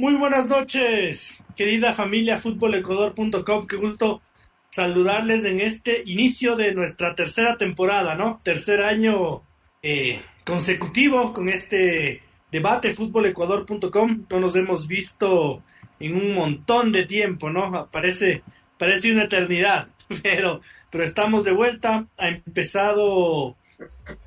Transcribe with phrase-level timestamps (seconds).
[0.00, 3.66] Muy buenas noches, querida familia futbolecuador.com.
[3.66, 4.22] Qué gusto
[4.70, 8.40] saludarles en este inicio de nuestra tercera temporada, ¿no?
[8.42, 9.42] Tercer año
[9.82, 14.24] eh, consecutivo con este debate futbolecuador.com.
[14.30, 15.62] No nos hemos visto
[15.98, 17.86] en un montón de tiempo, ¿no?
[17.92, 18.42] Parece,
[18.78, 19.88] parece una eternidad,
[20.22, 22.06] pero, pero estamos de vuelta.
[22.16, 23.54] Ha empezado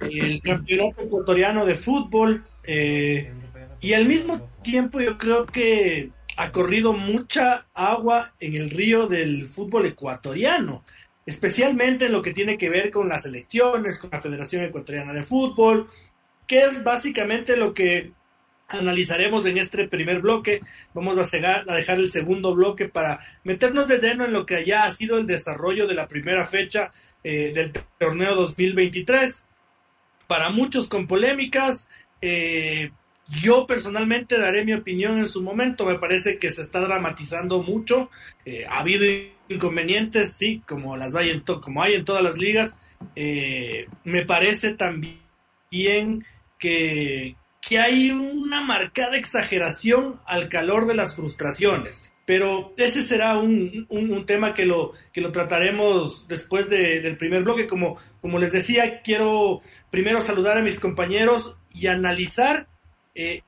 [0.01, 2.45] el campeonato ecuatoriano de fútbol.
[2.63, 3.33] Eh,
[3.81, 9.47] y al mismo tiempo yo creo que ha corrido mucha agua en el río del
[9.47, 10.83] fútbol ecuatoriano,
[11.25, 15.23] especialmente en lo que tiene que ver con las elecciones, con la Federación Ecuatoriana de
[15.23, 15.89] Fútbol,
[16.47, 18.11] que es básicamente lo que
[18.67, 20.61] analizaremos en este primer bloque.
[20.93, 24.91] Vamos a, dejar el segundo bloque para meternos de lleno en lo que ya ha
[24.91, 26.91] sido el desarrollo de la primera fecha
[27.23, 29.45] eh, del torneo 2023.
[30.27, 31.87] Para muchos con polémicas,
[32.21, 32.91] eh,
[33.27, 35.85] yo personalmente daré mi opinión en su momento.
[35.85, 38.09] Me parece que se está dramatizando mucho.
[38.45, 39.05] Eh, ha habido
[39.49, 42.75] inconvenientes, sí, como las hay en como hay en todas las ligas.
[43.15, 46.25] Eh, me parece también
[46.59, 52.09] que, que hay una marcada exageración al calor de las frustraciones.
[52.25, 57.67] Pero ese será un, un, tema que lo, que lo trataremos después del primer bloque.
[57.67, 62.67] Como, como les decía, quiero primero saludar a mis compañeros y analizar
[63.15, 63.41] eh,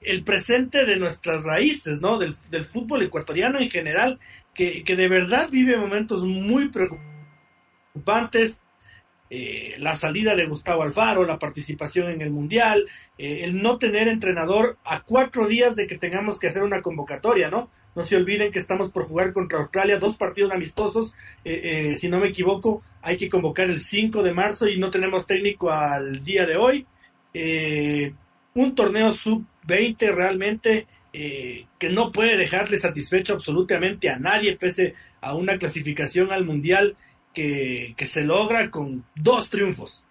[0.00, 2.18] el presente de nuestras raíces, ¿no?
[2.18, 4.18] Del, fútbol ecuatoriano en general,
[4.54, 8.58] que, de verdad vive momentos muy preocupantes.
[9.28, 12.84] Eh, la salida de Gustavo Alfaro, la participación en el Mundial,
[13.18, 17.50] eh, el no tener entrenador a cuatro días de que tengamos que hacer una convocatoria,
[17.50, 17.68] ¿no?
[17.96, 22.28] No se olviden que estamos por jugar contra Australia, dos partidos amistosos, si no me
[22.28, 26.56] equivoco, hay que convocar el 5 de marzo y no tenemos técnico al día de
[26.56, 26.86] hoy.
[27.38, 28.14] Eh,
[28.56, 35.34] un torneo sub-20 realmente eh, que no puede dejarle satisfecho absolutamente a nadie, pese a
[35.34, 36.96] una clasificación al Mundial
[37.34, 40.02] que, se logra con dos triunfos,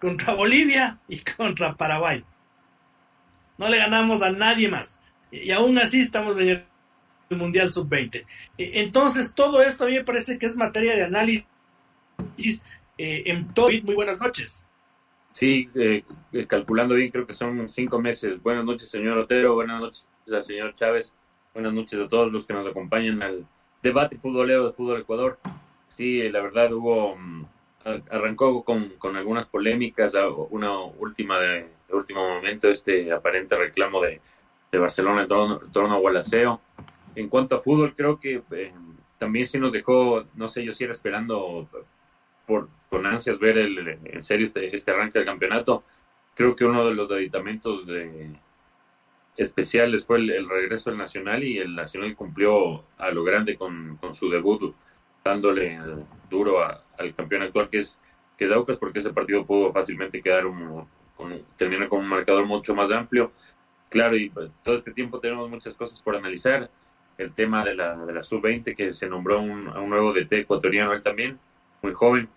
[0.00, 2.24] contra Bolivia y contra Paraguay.
[3.58, 4.98] No le ganamos a nadie más.
[5.30, 6.48] Y aún así estamos en
[7.30, 8.24] el Mundial Sub-20.
[8.58, 11.44] E, entonces, todo esto a mí me parece que es materia de análisis
[12.98, 13.68] eh, en todo.
[13.84, 14.63] Muy buenas noches.
[15.34, 18.40] Sí, eh, eh, calculando bien, creo que son cinco meses.
[18.40, 19.54] Buenas noches, señor Otero.
[19.54, 21.12] Buenas noches al señor Chávez.
[21.52, 23.44] Buenas noches a todos los que nos acompañan al
[23.82, 25.40] debate futbolero de Fútbol Ecuador.
[25.88, 27.46] Sí, la verdad hubo, mm,
[28.12, 30.14] arrancó con, con algunas polémicas,
[30.50, 34.20] una última de, último momento, este aparente reclamo de,
[34.70, 35.28] de Barcelona en
[35.72, 36.60] torno, a Gualaceo.
[37.16, 38.72] En cuanto a fútbol, creo que eh,
[39.18, 41.68] también sí nos dejó, no sé, yo sí era esperando
[42.46, 45.84] por, con ansias ver el, en serio este, este arranque del campeonato.
[46.34, 48.30] Creo que uno de los aditamentos de,
[49.36, 54.14] especiales fue el, regreso del Nacional y el Nacional cumplió a lo grande con, con
[54.14, 54.74] su debut,
[55.24, 55.78] dándole
[56.30, 57.98] duro al campeón actual que es,
[58.36, 62.74] que es porque ese partido pudo fácilmente quedar un, con, termina con un marcador mucho
[62.74, 63.32] más amplio.
[63.88, 64.30] Claro, y
[64.62, 66.70] todo este tiempo tenemos muchas cosas por analizar.
[67.16, 70.32] El tema de la, de la sub-20, que se nombró un, a un nuevo DT
[70.32, 71.38] ecuatoriano él también,
[71.84, 72.28] muy joven,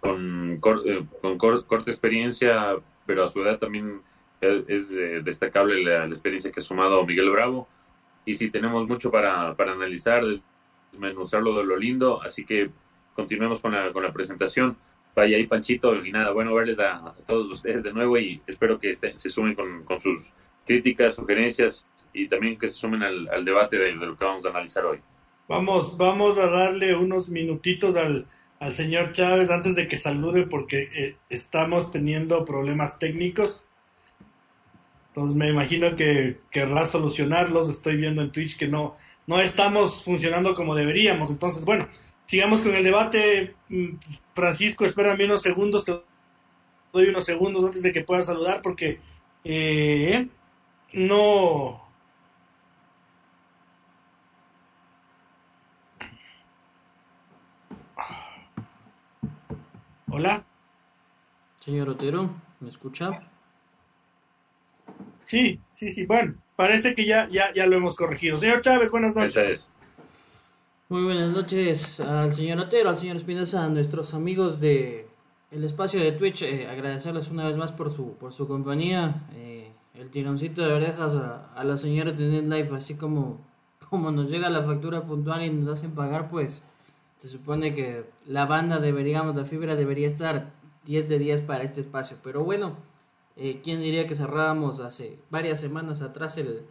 [0.00, 2.74] con, eh, con corta experiencia,
[3.06, 4.02] pero a su edad también
[4.40, 4.88] es,
[5.24, 7.68] destacable la, experiencia que ha sumado Miguel Bravo.
[8.24, 10.24] Y sí, tenemos mucho para, para analizar,
[10.90, 12.70] desmenuzarlo de lo lindo, así que
[13.14, 14.76] continuemos con la, con la presentación.
[15.14, 18.90] Vaya ahí, Panchito, y nada, bueno verles a, todos ustedes de nuevo y espero que
[18.90, 20.32] estén, se sumen con, con, sus
[20.66, 24.44] críticas, sugerencias y también que se sumen al, al debate de, de, lo que vamos
[24.46, 24.98] a analizar hoy.
[25.48, 28.26] Vamos, vamos a darle unos minutitos al,
[28.62, 33.60] al señor Chávez antes de que salude porque eh, estamos teniendo problemas técnicos.
[35.08, 37.68] Entonces me imagino que querrá solucionarlos.
[37.68, 38.96] Estoy viendo en Twitch que no,
[39.26, 41.28] no estamos funcionando como deberíamos.
[41.28, 41.88] Entonces, bueno,
[42.26, 43.56] sigamos con el debate.
[43.68, 43.96] Mm,
[44.32, 45.84] Francisco, espérame unos segundos.
[45.84, 46.00] Te
[46.92, 49.00] doy unos segundos antes de que pueda saludar porque
[49.42, 50.28] eh,
[50.92, 51.82] no,
[60.14, 60.44] Hola.
[61.60, 62.28] Señor Otero,
[62.60, 63.18] ¿me escucha?
[65.24, 66.04] Sí, sí, sí.
[66.04, 68.36] Bueno, parece que ya, ya, ya lo hemos corregido.
[68.36, 69.70] Señor Chávez, buenas noches.
[70.90, 75.08] Muy buenas noches al señor Otero, al señor Espinosa, a nuestros amigos de
[75.50, 76.42] el espacio de Twitch.
[76.42, 79.26] Eh, agradecerles una vez más por su, por su compañía.
[79.32, 83.40] Eh, el tironcito de orejas a, a las señoras de NetLife, así como,
[83.88, 86.62] como nos llega la factura puntual y nos hacen pagar, pues
[87.22, 90.54] se supone que la banda deberíamos, la fibra debería estar
[90.86, 92.16] 10 de 10 para este espacio.
[92.20, 92.78] Pero bueno,
[93.36, 96.66] eh, ¿quién diría que cerrábamos hace varias semanas atrás el,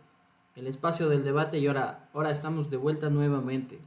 [0.57, 3.79] el espacio del debate y ahora, ahora estamos de vuelta nuevamente.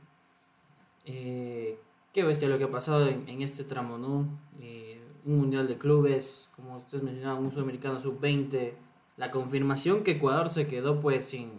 [1.04, 1.78] Eh,
[2.14, 4.26] qué bestia lo que ha pasado en, este tramo, ¿no?
[4.58, 8.72] Eh, un mundial de clubes, como ustedes mencionaban, un sudamericano sub-20,
[9.18, 11.50] la confirmación que Ecuador se quedó pues sin,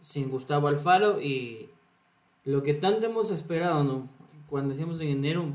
[0.00, 1.68] sin Gustavo Alfaro y
[2.48, 4.08] lo que tanto hemos esperado, ¿no?
[4.48, 5.52] Cuando decíamos en enero,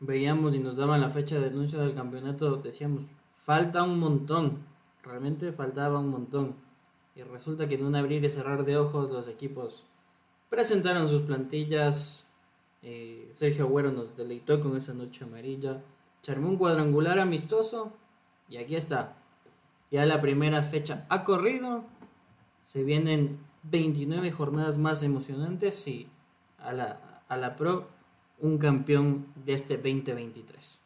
[0.00, 3.04] veíamos y nos daban la fecha de anuncio del campeonato, decíamos,
[3.34, 4.64] falta un montón,
[5.02, 6.54] realmente faltaba un montón.
[7.14, 9.84] Y resulta que en un abrir y cerrar de ojos los equipos
[10.48, 12.26] presentaron sus plantillas.
[12.80, 15.82] Eh, Sergio Agüero nos deleitó con esa noche amarilla.
[16.22, 17.92] Se armó un cuadrangular amistoso
[18.48, 19.18] y aquí está.
[19.90, 21.84] Ya la primera fecha ha corrido.
[22.62, 23.38] Se vienen
[23.70, 26.08] 29 jornadas más emocionantes y
[26.58, 27.88] a la, a la Pro
[28.38, 30.80] un campeón de este 2023.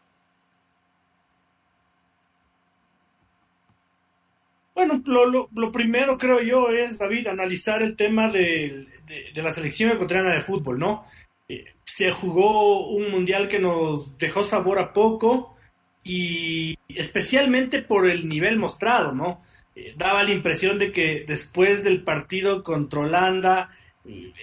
[4.75, 8.87] Bueno, lo, lo, primero creo yo es, David, analizar el tema de,
[9.35, 11.05] de, la selección ecuatoriana de fútbol, ¿no?
[11.49, 15.56] Eh, se jugó un mundial que nos dejó sabor a poco
[16.03, 19.43] y especialmente por el nivel mostrado, ¿no?
[19.81, 23.71] Eh, daba la impresión de que después del partido contra Holanda,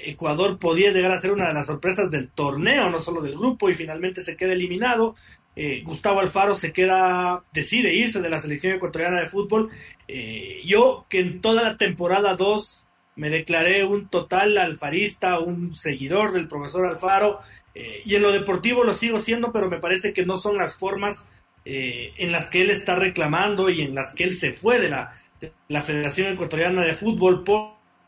[0.04, 3.69] Ecuador podía llegar a ser una de las sorpresas del torneo, no solo del grupo,
[3.69, 5.16] y finalmente se queda eliminado.
[5.56, 9.69] Eh, Gustavo Alfaro se queda, decide irse de la selección ecuatoriana de fútbol.
[10.07, 12.84] Eh, yo, que en toda la temporada 2
[13.16, 17.39] me declaré un total alfarista, un seguidor del profesor Alfaro,
[17.75, 20.75] eh, y en lo deportivo lo sigo siendo, pero me parece que no son las
[20.75, 21.25] formas
[21.69, 25.19] en las que él está reclamando y en las que él se fue de la,
[25.68, 27.44] la Federación Ecuatoriana de Fútbol,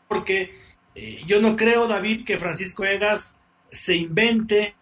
[0.08, 0.52] porque
[0.94, 3.36] eh, yo no creo, David, que Francisco Egas
[3.70, 4.74] se invente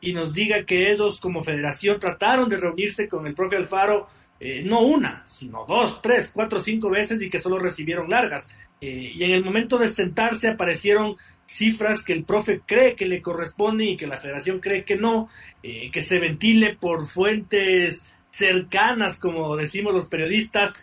[0.00, 4.62] y nos diga que ellos como federación trataron de reunirse con el profe Alfaro, eh,
[4.62, 8.48] no una, sino dos, tres, cuatro, cinco veces y que solo recibieron largas.
[8.80, 11.16] Eh, y en el momento de sentarse aparecieron
[11.46, 15.28] cifras que el profe cree que le corresponden y que la federación cree que no,
[15.62, 20.74] que se ventile por fuentes cercanas, como decimos los periodistas,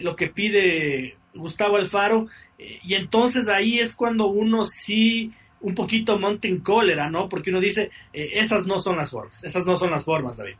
[0.00, 2.28] lo que pide Gustavo Alfaro,
[2.58, 7.28] eh, y entonces ahí es cuando uno sí un poquito monta en cólera, ¿no?
[7.28, 10.56] Porque uno dice, eh, esas no son las formas, esas no son las formas, David.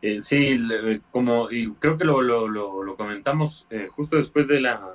[0.00, 0.58] Eh, sí,
[1.10, 4.94] como, y creo que lo, lo, lo, comentamos justo después de la,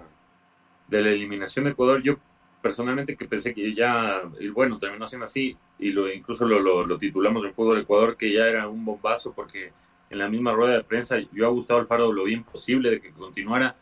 [0.89, 2.17] de la eliminación de Ecuador, yo
[2.61, 6.97] personalmente que pensé que ya, y bueno, terminó siendo así, y lo, incluso lo, lo,
[6.97, 9.71] titulamos en Fútbol Ecuador, que ya era un bombazo, porque
[10.09, 13.11] en la misma rueda de prensa yo ha gustado Alfaro lo bien posible de que
[13.11, 13.75] continuara,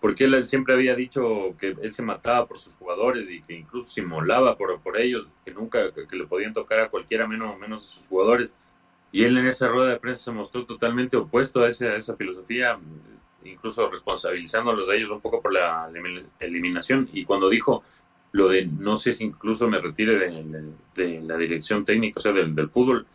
[0.00, 3.90] porque él siempre había dicho que él se mataba por sus jugadores y que incluso
[3.90, 7.84] se inmolaba por, por ellos, que nunca que, le podían tocar a cualquiera menos, menos
[7.84, 8.56] a sus jugadores.
[9.12, 12.78] Y él en esa rueda de prensa se mostró totalmente opuesto a esa, esa filosofía,
[13.44, 15.88] incluso responsabilizándolos a ellos un poco por la
[16.40, 17.08] eliminación.
[17.12, 17.84] Y cuando dijo
[18.32, 20.18] lo de no sé si incluso me retire
[20.94, 23.06] de, la dirección técnica, o sea, del, del, fútbol,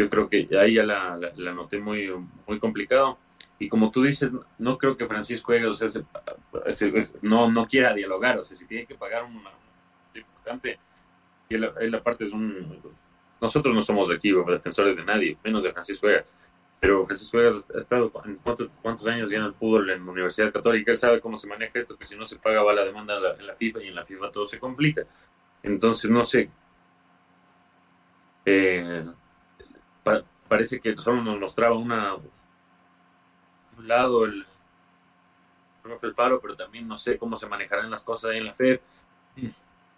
[0.00, 2.10] yo creo que ahí ya la, la, la noté muy,
[2.46, 3.18] muy complicado.
[3.58, 5.78] Y como tú dices, no creo que Francisco Egas
[7.20, 9.42] no, no quiera dialogar, o sea, si tiene que pagar un
[10.14, 10.78] importante,
[11.50, 12.80] y la parte es un...
[13.38, 16.32] Nosotros no somos aquí defensores de nadie, menos de Francisco Egas,
[16.80, 18.10] pero Francisco Egas ha estado
[18.42, 21.78] cuántos, años ya en el fútbol en la Universidad Católica, él sabe cómo se maneja
[21.78, 24.04] esto, que si no se paga va la demanda en la, FIFA y en la
[24.04, 25.02] FIFA todo se complica.
[25.62, 26.48] Entonces, no sé,
[28.46, 29.04] eh,
[30.48, 32.16] parece que solo nos mostraba una
[33.86, 34.44] lado el
[35.82, 38.80] profe Faro, pero también no sé cómo se manejarán las cosas ahí en la FED.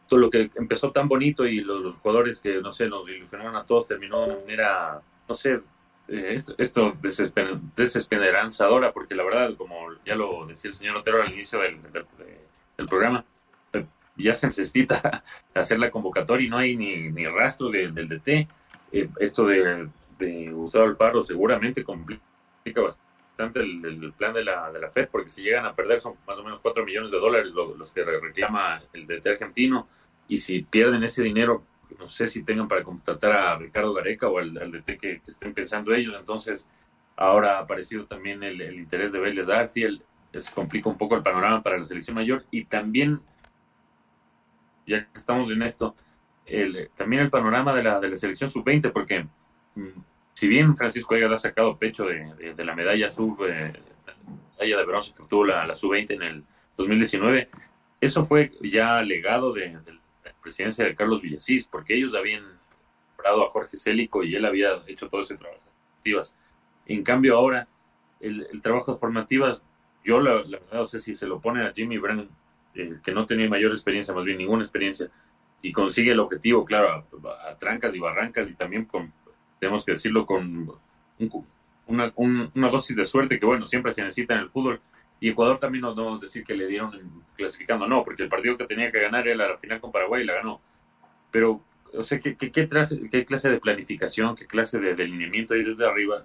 [0.09, 3.65] Todo lo que empezó tan bonito y los, jugadores que, no sé, nos ilusionaron a
[3.65, 5.61] todos, terminó de manera, no sé,
[6.09, 6.97] eh, esto, esto
[7.77, 11.81] desesperanzadora, porque la verdad, como ya lo decía el señor Otero al inicio del,
[12.77, 13.25] del, programa,
[13.73, 18.49] eh, ya se necesita hacer la convocatoria y no hay ni, ni rastro del DT.
[18.93, 22.23] Eh, esto de, de Gustavo Alfaro seguramente complica
[22.83, 26.39] bastante el, plan de la, de la FED, porque si llegan a perder son más
[26.39, 29.89] o menos 4 millones de dólares los que reclama el DT argentino,
[30.29, 31.65] y si pierden ese dinero,
[31.99, 35.93] no sé si tengan para contratar a Ricardo Gareca o al, DT que, estén pensando
[35.93, 36.69] ellos, entonces
[37.17, 41.63] ahora ha aparecido también el, interés de Vélez Arfiel, se complica un poco el panorama
[41.63, 43.21] para la selección mayor, y también,
[44.87, 45.95] ya que estamos en esto,
[46.47, 49.27] el, también el panorama de la, de la selección sub-20, porque
[49.75, 50.01] mm,
[50.33, 53.73] si bien Francisco Egas ha sacado pecho de, la medalla sub, eh,
[54.59, 56.45] medalla de bronce que obtuvo la, sub-20 en el
[56.77, 57.49] 2019,
[58.01, 59.79] eso fue ya legado de,
[60.25, 62.45] la presidencia de Carlos Villasís, porque ellos habían
[63.15, 66.37] comprado a Jorge Célico y él había hecho todo ese trabajo de formativas.
[66.87, 67.69] En cambio ahora,
[68.21, 69.63] el, trabajo de formativas,
[70.05, 72.29] yo la, verdad no sé si se lo pone a Jimmy Brand
[72.75, 75.11] eh, que no tenía mayor experiencia, más bien ninguna experiencia,
[75.63, 77.07] y consigue el objetivo, claro,
[77.49, 79.13] a, trancas y barrancas, y también con,
[79.61, 80.73] tenemos que decirlo, con
[81.87, 84.81] una, una dosis de suerte que, bueno, siempre se necesita en el fútbol.
[85.21, 86.91] Y Ecuador también nos debemos decir que le dieron
[87.37, 90.27] clasificando, no, porque el partido que tenía que ganar era la final con Paraguay y
[90.27, 90.61] la ganó.
[91.31, 91.63] Pero,
[91.95, 92.67] o sea, ¿qué, qué
[93.25, 96.25] clase de planificación, qué clase de delineamiento hay desde arriba?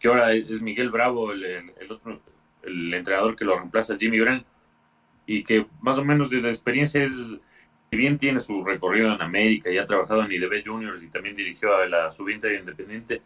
[0.00, 2.20] Que ahora es Miguel Bravo el, el, otro,
[2.64, 4.44] el entrenador que lo reemplaza, Jimmy Brand,
[5.24, 7.12] y que más o menos desde la experiencia es,
[7.90, 11.34] si bien tiene su recorrido en América y ha trabajado en IDB Juniors y también
[11.34, 13.22] dirigió a la sub-20 Independiente,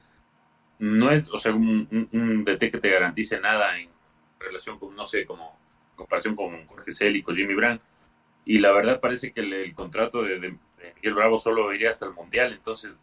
[0.78, 3.88] no es, o sea, un, un, DT que te garantice nada en
[4.38, 5.58] relación con, no sé, como
[5.94, 7.80] comparación con Jorge Célico, Jimmy Brand.
[8.46, 10.56] Y la verdad parece que el, contrato de,
[10.96, 12.96] Miguel Bravo solo iría hasta el Mundial, entonces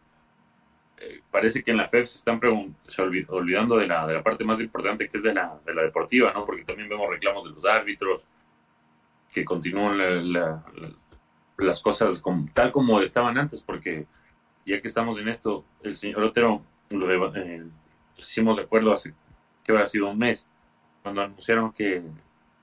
[0.98, 2.40] eh, parece que en la FEF se están
[3.28, 6.32] olvidando de la, de la parte más importante que es de la, de la deportiva,
[6.32, 6.44] ¿no?
[6.44, 8.26] Porque también vemos reclamos de los árbitros,
[9.32, 10.00] que continúan
[11.58, 12.22] las cosas
[12.54, 14.06] tal como estaban antes, porque
[14.64, 17.64] ya que estamos en esto, el señor Otero lo eh,
[18.16, 19.14] hicimos de acuerdo hace
[19.64, 20.48] que habrá sido un mes,
[21.02, 22.02] cuando anunciaron que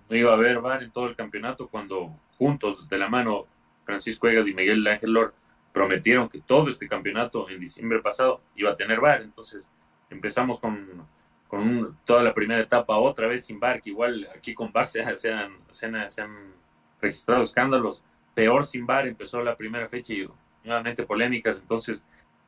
[0.09, 3.45] no iba a haber VAR en todo el campeonato, cuando juntos, de la mano,
[3.83, 5.33] Francisco Egas y Miguel Ángel Lor
[5.71, 9.21] prometieron que todo este campeonato en diciembre pasado iba a tener VAR.
[9.21, 9.69] Entonces
[10.09, 11.05] empezamos con,
[11.47, 15.03] con toda la primera etapa otra vez sin VAR, que igual aquí con VAR se,
[15.03, 15.85] han, se,
[16.21, 16.53] han,
[17.01, 18.01] registrado escándalos.
[18.35, 20.27] Peor sin VAR empezó la primera fecha y
[20.63, 21.57] nuevamente polémicas.
[21.57, 22.03] Entonces,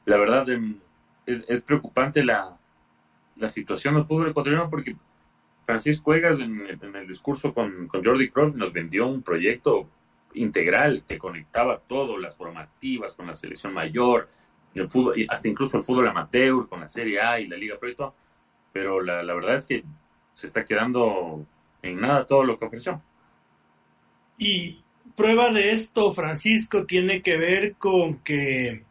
[0.06, 0.78] la verdad, em,
[1.26, 2.58] es, preocupante la,
[3.38, 4.96] la situación del fútbol ecuatoriano porque
[5.66, 9.90] Francisco Egas en, el discurso con, Jordi Cruyff nos vendió un proyecto
[10.34, 14.30] integral que conectaba todo, las formativas con la selección mayor,
[14.76, 18.14] el fútbol, hasta incluso el fútbol amateur con la Serie A y la Liga Pro
[18.72, 19.84] pero la, la verdad es que
[20.34, 21.46] se está quedando
[21.82, 23.02] en nada todo lo que ofreció.
[24.38, 24.84] Y
[25.18, 28.84] prueba de esto, Francisco, tiene que ver con que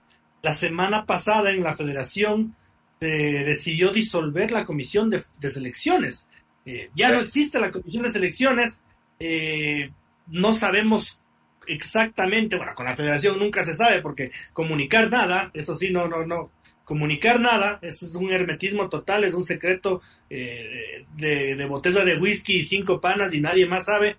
[0.42, 2.56] la semana pasada en la federación
[3.00, 6.26] se decidió disolver la comisión de, selecciones.
[6.66, 8.80] Eh, ya no existe la comisión de selecciones,
[9.20, 9.90] eh,
[10.26, 11.20] no sabemos
[11.68, 16.26] exactamente, bueno, con la federación nunca se sabe porque comunicar nada, eso sí, no, no,
[16.26, 16.50] no,
[16.84, 22.18] comunicar nada, eso es un hermetismo total, es un secreto eh, de, de, botella de
[22.18, 24.16] whisky y cinco panas y nadie más sabe,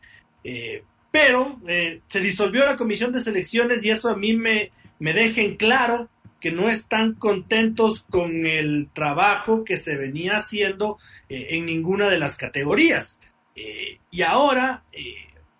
[1.12, 1.60] pero
[2.08, 6.10] se disolvió la comisión de selecciones y eso a mí me, me deja en claro
[6.40, 10.98] que no están contentos con el trabajo que se venía haciendo
[11.30, 13.18] eh, en ninguna de las categorías.
[13.56, 15.16] Eh, y ahora, eh,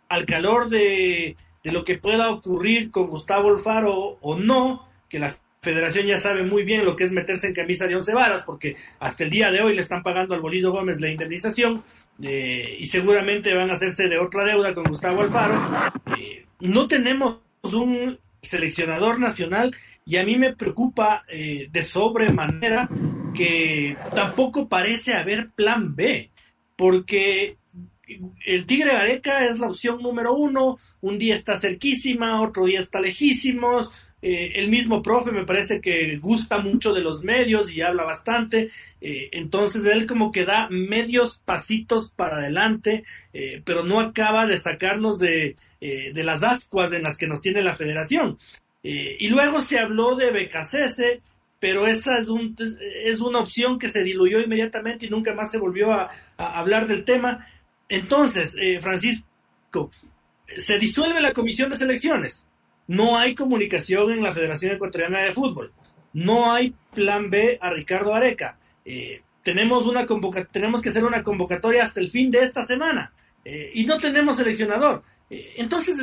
[0.08, 5.36] al calor de, de, lo que pueda ocurrir con Gustavo Alfaro o no, que la
[5.62, 8.76] federación ya sabe muy bien lo que es meterse en camisa de once varas, porque
[9.00, 11.84] hasta el día de hoy le están pagando al Bolillo Gómez la indemnización,
[12.20, 15.94] y seguramente van a hacerse de otra deuda con Gustavo Alfaro.
[16.60, 22.90] no tenemos un seleccionador nacional y a mí me preocupa eh, de sobremanera
[23.36, 26.32] que tampoco parece haber plan B,
[26.76, 27.58] porque
[28.46, 33.02] el Tigre Gareca es la opción número uno, un día está cerquísima, otro día está
[33.02, 38.04] lejísimos, eh, el mismo profe me parece que gusta mucho de los medios y habla
[38.04, 38.70] bastante,
[39.02, 43.04] eh, entonces él como que da medios pasitos para adelante,
[43.66, 47.76] pero no acaba de sacarnos de, de las ascuas en las que nos tiene la
[47.76, 48.40] federación.
[48.90, 51.22] Eh, y luego se habló de Becasese,
[51.60, 52.56] pero esa es, un,
[53.04, 57.04] es una opción que se diluyó inmediatamente y nunca más se volvió a, hablar del
[57.04, 57.46] tema.
[57.90, 59.92] Entonces, eh, Francisco,
[60.58, 62.48] se disuelve la comisión de selecciones.
[62.88, 65.72] No hay comunicación en la Federación Ecuatoriana de Fútbol.
[66.14, 68.58] No hay plan B a Ricardo Areca.
[68.86, 70.06] Eh, tenemos, una
[70.52, 73.14] tenemos que hacer una convocatoria hasta el fin de esta semana.
[73.46, 75.04] y no tenemos seleccionador.
[75.30, 75.98] entonces,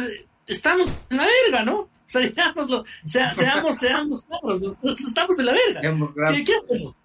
[0.46, 1.80] estamos en la verga, ¿no?
[1.80, 4.26] O sea, digámoslo, seamos, seamos
[4.82, 5.80] estamos en la verga.
[6.44, 6.96] ¿Qué, hacemos?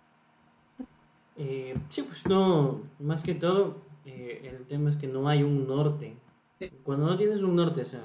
[1.38, 5.68] Eh, sí, pues no, más que todo, eh, el tema es que no hay un
[5.68, 6.16] norte.
[6.84, 8.04] Cuando no tienes un norte, o sea,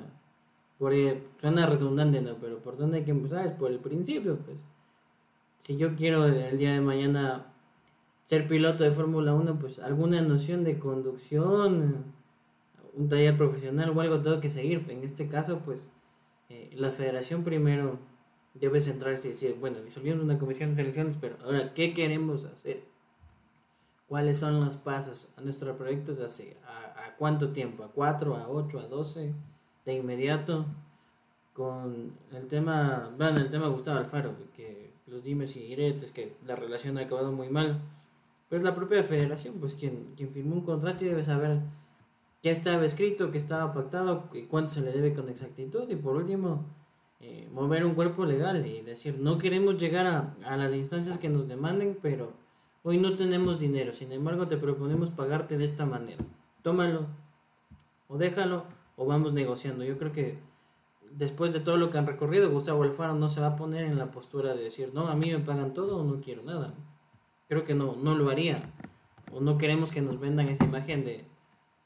[0.78, 0.92] por,
[1.40, 2.36] suena redundante, ¿no?
[2.40, 4.58] Pero por dónde hay que empezar es por el principio, pues.
[5.58, 7.54] Si yo quiero el día de mañana
[8.24, 12.04] ser piloto de Fórmula 1, pues alguna noción de conducción,
[12.94, 14.84] un taller profesional o algo tengo que seguir.
[14.88, 15.88] En este caso, pues
[16.48, 17.98] eh, la federación primero
[18.54, 22.84] debe centrarse y decir, bueno, disolvimos una comisión de selecciones, pero ahora, ¿qué queremos hacer?
[24.06, 26.12] ¿Cuáles son los pasos a nuestro proyecto?
[26.24, 27.84] Hace, a, ¿A cuánto tiempo?
[27.84, 29.34] ¿A 4, a 8, a 12?
[29.84, 30.66] De inmediato,
[31.54, 36.56] con el tema, bueno, el tema Gustavo Alfaro, que los dimes y diretes, que la
[36.56, 37.80] relación ha acabado muy mal,
[38.48, 41.60] pero es la propia federación, pues quien, quien firmó un contrato y debe saber
[42.42, 46.64] qué estaba escrito, qué estaba pactado, cuánto se le debe con exactitud y por último
[47.20, 51.28] eh, mover un cuerpo legal y decir no queremos llegar a, a las instancias que
[51.28, 52.32] nos demanden, pero
[52.82, 56.24] hoy no tenemos dinero, sin embargo te proponemos pagarte de esta manera.
[56.62, 57.06] Tómalo
[58.08, 58.64] o déjalo
[58.96, 59.84] o vamos negociando.
[59.84, 60.38] Yo creo que
[61.10, 63.98] después de todo lo que han recorrido, Gustavo Alfaro no se va a poner en
[63.98, 66.74] la postura de decir, no, a mí me pagan todo o no quiero nada.
[67.48, 68.72] Creo que no, no lo haría.
[69.32, 71.24] O no queremos que nos vendan esa imagen de,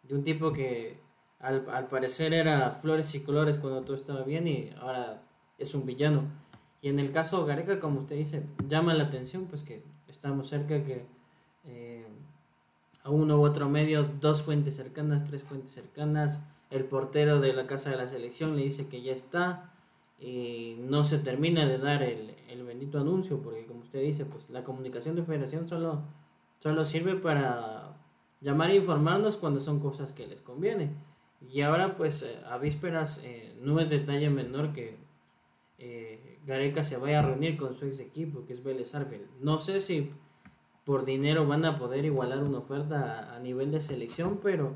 [0.03, 0.99] de un tipo que
[1.41, 5.23] al, al, parecer era flores y colores cuando todo estaba bien y ahora
[5.59, 6.23] es un villano.
[6.81, 10.85] Y en el caso Gareca, como usted dice, llama la atención, pues que estamos cerca
[10.85, 11.07] que
[11.65, 12.07] eh,
[13.03, 17.67] a uno u otro medio, dos fuentes cercanas, tres fuentes cercanas, el portero de la
[17.67, 19.73] casa de la selección le dice que ya está
[20.21, 24.51] y no se termina de dar el, el bendito anuncio porque como usted dice pues
[24.51, 26.03] la comunicación de federación solo,
[26.59, 27.97] solo sirve para
[28.41, 30.95] llamar e informarnos cuando son cosas que les conviene.
[31.41, 34.97] Y ahora pues eh, a vísperas eh, no es detalle menor que
[35.79, 39.61] eh, Gareca se vaya a reunir con su ex equipo que es Vélez Arfield no
[39.61, 40.11] sé si
[40.85, 44.75] por dinero van a poder igualar una oferta a, a nivel de selección pero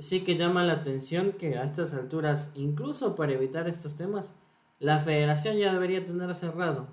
[0.00, 4.34] sí que llama la atención que a estas alturas, incluso para evitar estos temas,
[4.78, 6.88] la federación ya debería tener cerrado.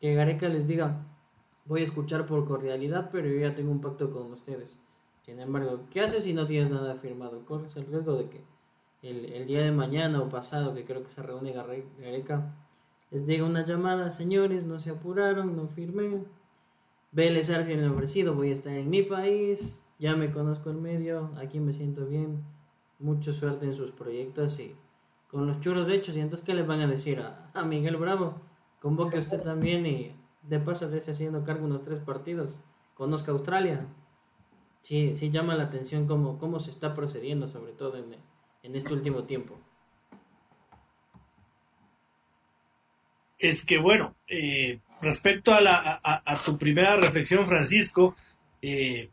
[0.00, 1.06] Que Gareca les diga,
[1.64, 4.78] voy a escuchar por cordialidad, pero yo ya tengo un pacto con ustedes.
[5.24, 7.44] Sin embargo, ¿qué haces si no tienes nada firmado?
[7.44, 8.44] Corres el riesgo de que
[9.02, 12.54] el, día de mañana o pasado, que creo que se reúne Gareca,
[13.10, 16.24] les diga una llamada, señores, no se apuraron, no firmé.
[17.12, 21.30] Vélez me ha ofrecido, voy a estar en mi país, ya me conozco el medio,
[21.36, 22.42] aquí me siento bien,
[22.98, 24.74] mucha suerte en sus proyectos y
[25.30, 26.16] con los churros hechos.
[26.16, 28.40] Y entonces, ¿qué le van a decir a, a Miguel Bravo?
[28.80, 32.60] Convoque usted también y de paso de ese haciendo cargo unos tres partidos,
[32.94, 33.86] conozca Australia.
[34.80, 38.16] Sí, sí llama la atención cómo, cómo se está procediendo, sobre todo en,
[38.62, 39.58] en este último tiempo.
[43.38, 48.16] Es que bueno, eh, respecto a, la, a, a, tu primera reflexión, Francisco,
[48.62, 49.10] eh,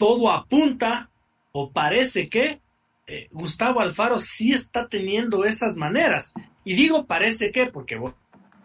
[0.00, 1.10] todo apunta
[1.52, 2.62] o parece que
[3.06, 6.32] eh, Gustavo Alfaro sí está teniendo esas maneras.
[6.64, 8.14] Y digo parece que porque voy,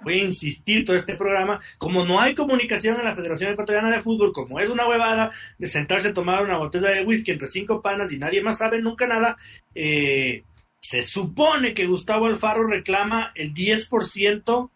[0.08, 4.32] a insistir todo este programa, como no hay comunicación en la Federación Ecuatoriana de Fútbol,
[4.32, 8.13] como es una huevada de sentarse a tomar una botella de whisky entre cinco panas
[8.13, 9.36] y nadie más sabe nunca nada,
[9.74, 10.43] eh,
[10.80, 14.69] se supone que Gustavo Alfaro reclama el 10%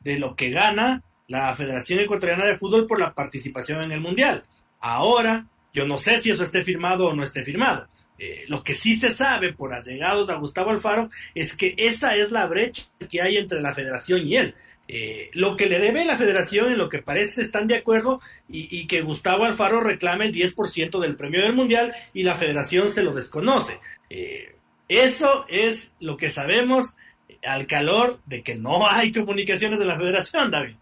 [0.00, 4.46] de lo que gana la Federación Ecuatoriana de Fútbol por la participación en el Mundial.
[4.80, 7.88] Ahora, yo no sé si eso esté firmado o no esté firmado.
[8.18, 12.30] Eh, lo que sí se sabe por allegados a Gustavo Alfaro es que esa es
[12.30, 14.54] la brecha que hay entre la federación y él.
[14.88, 18.86] Eh, lo que le debe la federación en lo que parece están de acuerdo y,
[18.88, 23.14] que Gustavo Alfaro reclame el 10% del premio del mundial y la federación se lo
[23.14, 23.78] desconoce.
[24.10, 24.56] Eh,
[24.88, 26.96] eso es lo que sabemos
[27.42, 30.74] al calor de que no hay comunicaciones de la federación, David.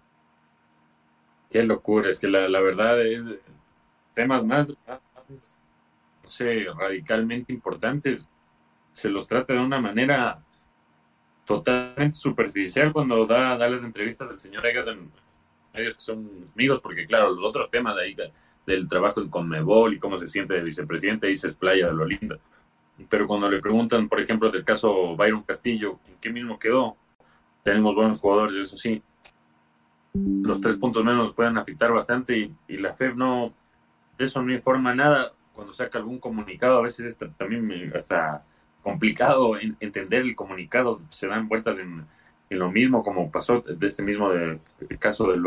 [1.53, 3.23] Qué locura, es que la, la verdad es
[4.19, 8.27] temas más, no sé, radicalmente importantes,
[8.91, 10.43] se los trata de una manera
[11.45, 15.09] totalmente superficial cuando da, da las entrevistas del señor Egas en
[15.73, 18.17] medios que son amigos, porque claro, los otros temas de ahí,
[18.67, 22.05] del trabajo en Conmebol y cómo se siente de vicepresidente, dice es playa de lo
[22.05, 22.41] lindo.
[23.09, 26.97] Pero cuando le preguntan, por ejemplo, del caso Byron Castillo, ¿en qué mismo quedó?
[27.63, 29.01] Tenemos buenos jugadores, eso sí.
[30.13, 33.55] Los tres puntos menos pueden afectar bastante y, y la FEB no,
[34.19, 35.33] eso no informa nada.
[35.53, 38.45] Cuando saca algún comunicado, a veces es también hasta
[38.83, 41.01] complicado entender el comunicado.
[41.09, 42.07] Se dan vueltas en,
[42.51, 44.59] en lo mismo, como pasó de este mismo de,
[44.99, 45.43] caso del,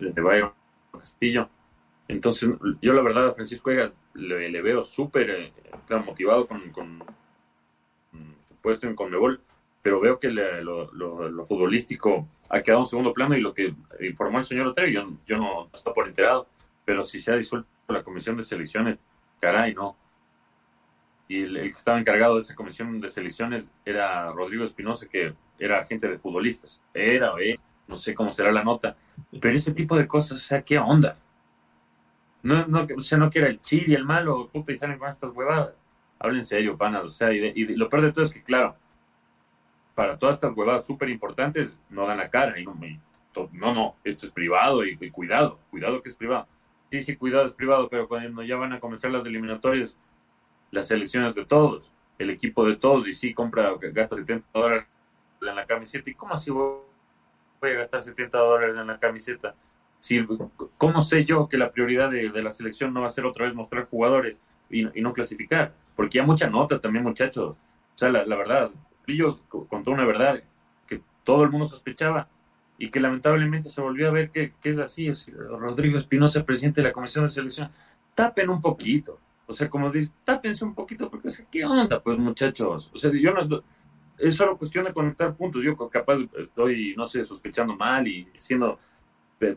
[0.00, 0.52] de Byron
[0.92, 1.48] Castillo.
[2.08, 5.52] Entonces, yo la verdad a Francisco Egas le, veo súper eh,
[6.04, 7.02] motivado con,
[8.46, 9.40] su puesto en Conmebol,
[9.82, 14.38] pero veo que le, lo, futbolístico ha quedado en segundo plano y lo que informó
[14.38, 16.46] el señor Otero, yo, yo no, no estoy por enterado,
[16.84, 18.98] pero si se ha disuelto la comisión de selecciones,
[19.40, 19.96] caray, no.
[21.28, 25.80] Y el, que estaba encargado de esa comisión de selecciones era Rodrigo Espinosa, que era
[25.80, 26.82] agente de futbolistas.
[26.92, 28.96] Era es, no sé cómo será la nota.
[29.40, 31.16] Pero ese tipo de cosas, o sea, ¿qué onda?
[32.42, 35.08] No, no, o sea, no que era el chile el malo, puta, y salen con
[35.08, 35.74] estas huevadas.
[36.18, 38.42] Hablen en serio, panas, o sea, y, de, y lo peor de todo es que,
[38.42, 38.76] claro,
[39.94, 42.58] para todas estas huevadas súper importantes, no dan la cara.
[42.58, 42.76] Y no,
[43.52, 46.46] no, no, esto es privado y cuidado, cuidado que es privado
[46.90, 49.98] sí, sí, cuidado, es privado, pero cuando ya van a comenzar las eliminatorias,
[50.70, 54.86] las selecciones de todos, el equipo de todos, y sí, compra, gasta 70 dólares
[55.40, 56.10] en la camiseta.
[56.10, 56.80] ¿Y cómo así voy
[57.62, 59.54] a gastar 70 dólares en la camiseta?
[60.00, 60.24] Si,
[60.76, 63.46] ¿Cómo sé yo que la prioridad de, de, la selección no va a ser otra
[63.46, 65.72] vez mostrar jugadores y, y no clasificar?
[65.96, 67.50] porque ya mucha nota también, muchachos.
[67.52, 67.56] O
[67.96, 68.70] sea, la, verdad,
[69.04, 70.42] Pillo contó una verdad
[70.86, 72.28] que todo el mundo sospechaba
[72.78, 75.10] y que lamentablemente se volvió a ver que, es así.
[75.32, 77.70] Rodrigo Espinosa, presidente de la Comisión de Selección,
[78.14, 79.18] tapen un poquito.
[79.46, 82.90] O sea, como dice, tápense un poquito, porque es ¿qué onda, pues, muchachos?
[82.92, 83.62] O sea, yo no,
[84.18, 85.62] es solo cuestión de conectar puntos.
[85.62, 88.78] Yo capaz estoy, no sé, sospechando mal y siendo,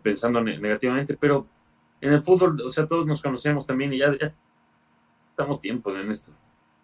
[0.01, 1.47] pensando negativamente, pero
[2.01, 4.13] en el fútbol, o sea, todos nos conocemos también y ya,
[5.29, 6.31] estamos tiempo en esto.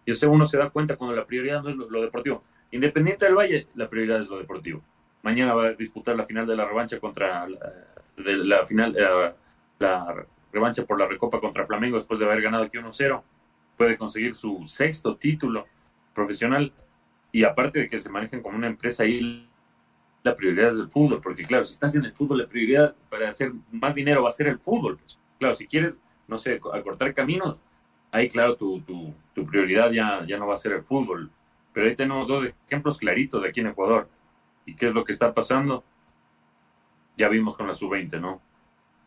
[0.06, 2.42] Y o sea, uno se da cuenta cuando la prioridad no es lo, deportivo.
[2.70, 4.82] Independiente del Valle, la prioridad es lo deportivo.
[5.24, 9.32] Mañana va a disputar la final de la revancha contra la, final, eh,
[9.78, 13.22] la revancha por la Recopa contra Flamengo después de haber ganado aquí 1-0.
[13.78, 15.64] Puede conseguir su sexto título
[16.14, 16.70] profesional
[17.32, 19.48] y aparte de que se manejen como una empresa ahí,
[20.22, 23.30] la prioridad es el fútbol, porque claro, si estás en el fútbol, la prioridad para
[23.30, 24.98] hacer más dinero va a ser el fútbol.
[24.98, 25.18] Pues.
[25.38, 25.96] Claro, si quieres,
[26.28, 27.58] no sé, acortar caminos,
[28.12, 31.30] ahí claro, tu, tu, tu prioridad ya, ya no va a ser el fútbol.
[31.72, 34.06] Pero ahí tenemos dos ejemplos claritos de aquí en Ecuador.
[34.66, 35.84] ¿Y qué es lo que está pasando?
[37.16, 38.40] Ya vimos con la sub-20, ¿no?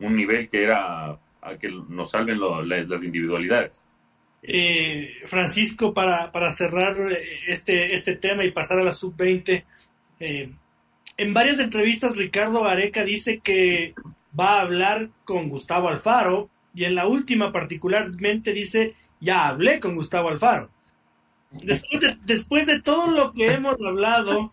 [0.00, 3.84] Un nivel que era a que nos salven las individualidades.
[4.42, 9.64] Eh, Francisco, para, para, cerrar eh, este, este tema y pasar a la sub-20,
[10.20, 10.52] eh,
[11.16, 13.94] en varias entrevistas Ricardo Gareca dice que
[14.38, 19.96] va a hablar con Gustavo Alfaro y en la última particularmente dice, ya hablé con
[19.96, 20.70] Gustavo Alfaro.
[21.50, 24.52] Después de, después de todo lo que hemos hablado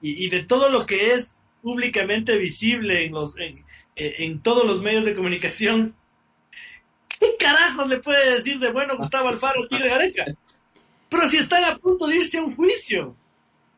[0.00, 3.64] y, de todo lo que es públicamente visible en, los, en,
[3.96, 5.94] en todos los medios de comunicación,
[7.20, 10.24] ¿Qué carajos le puede decir de bueno Gustavo Alfaro Tigre Gareca?
[11.10, 13.14] Pero si están a punto de irse a un juicio.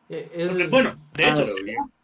[0.09, 1.45] Eh, bueno, de hecho,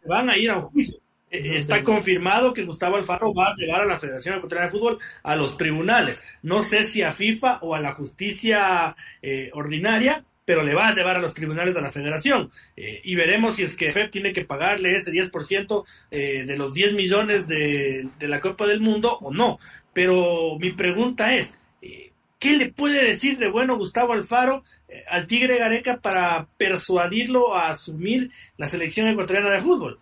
[0.04, 0.98] van a ir a un juicio.
[1.30, 4.98] Eh, está confirmado que Gustavo Alfaro va a llevar a la Federación Ecuatoriana de Fútbol
[5.22, 6.22] a los tribunales.
[6.42, 10.94] No sé si a FIFA o a la justicia eh, ordinaria, pero le va a
[10.96, 12.50] llevar a los tribunales de la federación.
[12.76, 17.46] y veremos si es que FEP tiene que pagarle ese 10% de los 10 millones
[17.46, 19.60] de, de, la Copa del Mundo o no.
[19.92, 25.26] Pero mi pregunta es, eh, ¿qué le puede decir de bueno Gustavo Alfaro eh, al
[25.26, 29.98] Tigre Gareca para persuadirlo a asumir la selección ecuatoriana de fútbol?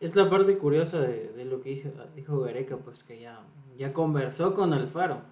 [0.00, 1.82] Es la parte curiosa de, lo que
[2.16, 3.40] dijo, Gareca, pues que ya,
[3.78, 5.22] ya conversó con Alfaro.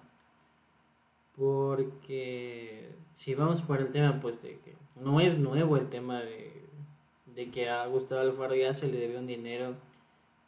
[1.35, 6.65] Porque si vamos por el tema, pues de que no es nuevo el tema de,
[7.25, 9.75] de que a Gustavo Alfaro ya se le debió un dinero,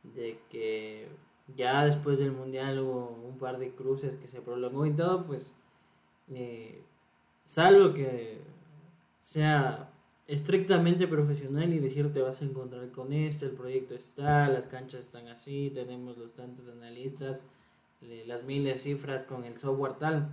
[0.04, 1.08] de que
[1.56, 5.54] ya después del mundial hubo un par de cruces que se prolongó y todo, pues
[6.34, 6.82] eh,
[7.46, 8.42] salvo que
[9.20, 9.90] sea
[10.28, 15.28] estrictamente profesional y decirte vas a encontrar con esto, el proyecto está, las canchas están
[15.28, 17.44] así, tenemos los tantos analistas,
[18.26, 20.30] las miles de cifras con el software tal.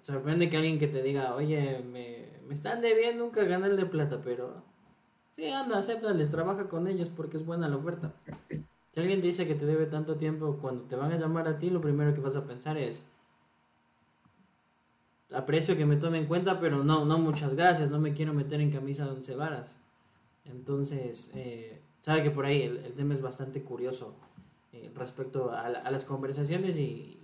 [0.00, 4.20] Sorprende que alguien que te diga, oye, me, me están debiendo un canal de plata,
[4.22, 4.64] pero
[5.30, 8.14] sí, anda, acéptales, trabaja con ellos porque es buena la oferta.
[8.92, 11.70] Si alguien dice que te debe tanto tiempo, cuando te van a llamar a ti,
[11.70, 13.06] lo primero que vas a pensar es,
[15.32, 18.60] aprecio que me tome en cuenta, pero no, no muchas gracias, no me quiero meter
[18.60, 19.80] en camisa de once varas.
[20.44, 24.16] Entonces, eh, sabe que por ahí el, tema es bastante curioso
[24.72, 27.16] eh, respecto a, las conversaciones y,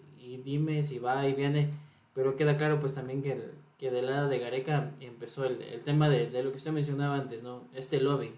[0.45, 1.71] dime si va y viene,
[2.17, 6.43] pero queda claro pues también que, que del lado de Gareca empezó el, tema de,
[6.43, 7.69] lo que usted mencionaba antes, ¿no?
[7.75, 8.33] Este lobby,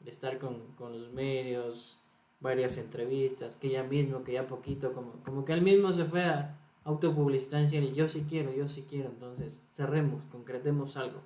[0.00, 2.02] de estar con, con los medios,
[2.40, 6.24] varias entrevistas, que ya mismo, que ya poquito, como, como que él mismo se fue
[6.24, 11.22] a autopublicitar y yo sí quiero, yo sí quiero, entonces cerremos, concretemos algo.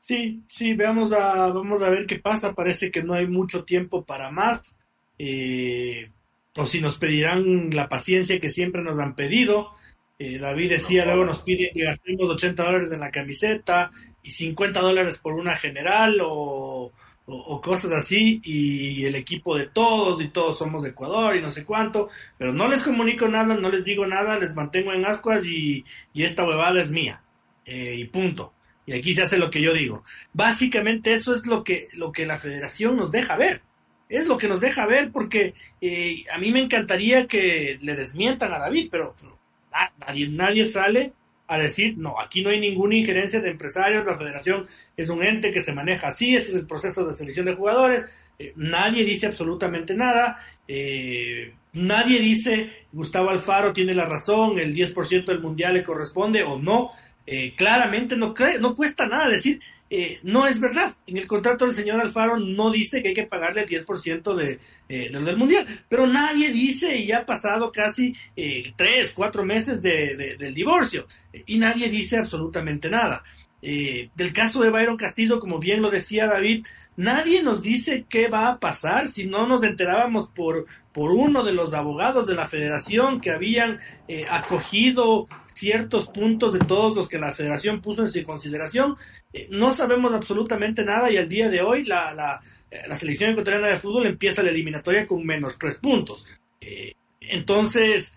[0.00, 4.04] Sí, sí, veamos a, vamos a ver qué pasa, parece que no hay mucho tiempo
[4.04, 4.76] para más,
[5.16, 6.10] eh,
[6.56, 9.74] o si nos pedirán la paciencia que siempre nos han pedido.
[10.18, 13.90] Eh, David decía, luego nos piden que gastemos 80 dólares en la camiseta
[14.22, 16.92] y 50 dólares por una general o
[17.26, 21.50] o, cosas así y el equipo de todos y todos somos de Ecuador y no
[21.50, 25.44] sé cuánto, pero no les comunico nada, no les digo nada, les mantengo en ascuas
[25.44, 25.84] y,
[26.14, 27.22] esta huevada es mía
[27.64, 28.52] eh, y punto.
[28.84, 30.02] Y aquí se hace lo que yo digo.
[30.32, 33.62] Básicamente eso es lo que, lo que la federación nos deja ver.
[34.12, 38.52] Es lo que nos deja ver porque eh, a mí me encantaría que le desmientan
[38.52, 39.16] a David, pero
[40.06, 41.14] nadie, nadie sale
[41.46, 44.66] a decir, no, aquí no hay ninguna injerencia de empresarios, la federación
[44.98, 48.04] es un ente que se maneja así, este es el proceso de selección de jugadores,
[48.38, 55.24] eh, nadie dice absolutamente nada, eh, nadie dice Gustavo Alfaro tiene la razón, el 10%
[55.24, 56.90] del mundial le corresponde o no,
[57.56, 59.58] claramente no, no cuesta nada decir,
[59.94, 60.94] eh, no es verdad.
[61.06, 64.58] En el contrato del señor Alfaro no dice que hay que pagarle el 10% de,
[64.88, 69.82] eh, del Mundial, pero nadie dice, y ya ha pasado casi eh, tres, cuatro meses
[69.82, 71.06] de, del divorcio,
[71.44, 73.22] y nadie dice absolutamente nada.
[73.60, 76.64] del caso de Byron Castillo, como bien lo decía David,
[76.96, 81.52] nadie nos dice qué va a pasar si no nos enterábamos por, por uno de
[81.52, 83.78] los abogados de la federación que habían
[84.30, 88.96] acogido ciertos puntos de todos los que la federación puso en su consideración.
[89.32, 93.30] Eh, no sabemos absolutamente nada y al día de hoy la, la, eh, la selección
[93.30, 96.26] ecuatoriana de fútbol empieza la eliminatoria con menos tres puntos.
[96.60, 98.12] Eh, entonces,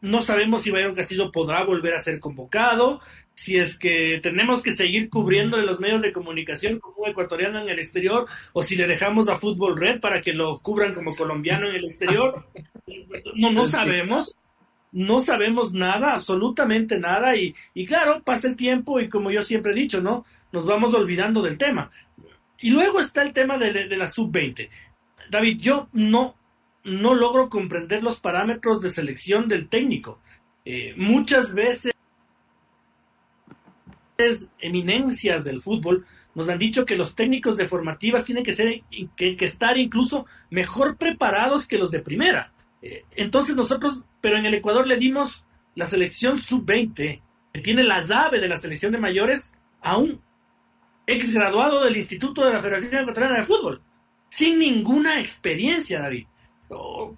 [0.00, 3.00] no sabemos si Bayron Castillo podrá volver a ser convocado,
[3.34, 7.68] si es que tenemos que seguir cubriendo en los medios de comunicación como ecuatoriano en
[7.68, 11.68] el exterior o si le dejamos a Fútbol Red para que lo cubran como colombiano
[11.68, 12.46] en el exterior.
[13.34, 14.36] No, no sabemos
[14.92, 17.54] no sabemos nada, absolutamente nada, y,
[17.86, 20.24] claro, pasa el tiempo y como yo siempre he dicho, ¿no?
[20.52, 21.90] Nos vamos olvidando del tema.
[22.58, 24.68] Y luego está el tema de, la sub-20.
[25.30, 26.36] David, yo no,
[26.84, 30.20] no logro comprender los parámetros de selección del técnico.
[30.64, 31.92] Eh, muchas veces
[34.58, 38.82] eminencias del fútbol nos han dicho que los técnicos de formativas tienen que ser
[39.16, 42.52] que estar incluso mejor preparados que los de primera.
[42.82, 45.44] Eh, entonces nosotros, pero en el Ecuador le dimos
[45.76, 50.20] la selección sub-20, que tiene la llave de la selección de mayores, a un
[51.06, 53.80] ex graduado del Instituto de la Federación Ecuatoriana de Fútbol,
[54.28, 56.26] sin ninguna experiencia, David.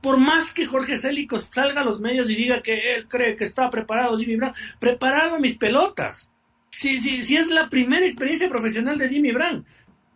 [0.02, 3.44] Por más que Jorge Célico salga a los medios y diga que él cree que
[3.44, 6.30] está preparado Jimmy Brown, preparado mis pelotas.
[6.68, 9.64] Si, si, si es la primera experiencia profesional de Jimmy Brown,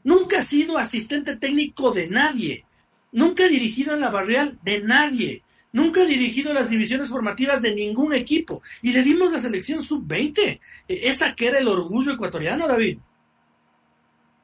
[0.04, 2.66] nunca ha sido asistente técnico de nadie
[3.12, 5.42] Nunca ha dirigido en la barrial de nadie.
[5.72, 8.62] Nunca ha dirigido las divisiones formativas de ningún equipo.
[8.82, 10.38] Y le dimos la selección sub-20.
[10.38, 10.60] E,
[11.08, 12.98] esa que era el orgullo ecuatoriano, David.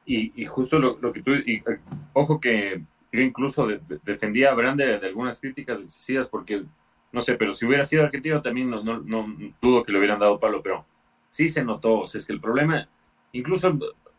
[0.05, 1.33] Y, justo lo, que tú...
[1.33, 1.79] Y, eh,
[2.13, 3.67] ojo que yo incluso
[4.03, 6.63] defendía a Brande de, algunas críticas excesivas porque,
[7.11, 10.19] no sé, pero si hubiera sido argentino también no, no, no, dudo que le hubieran
[10.19, 10.83] dado palo, pero
[11.29, 11.99] sí se notó.
[11.99, 12.89] O sea, es que el problema,
[13.33, 13.77] incluso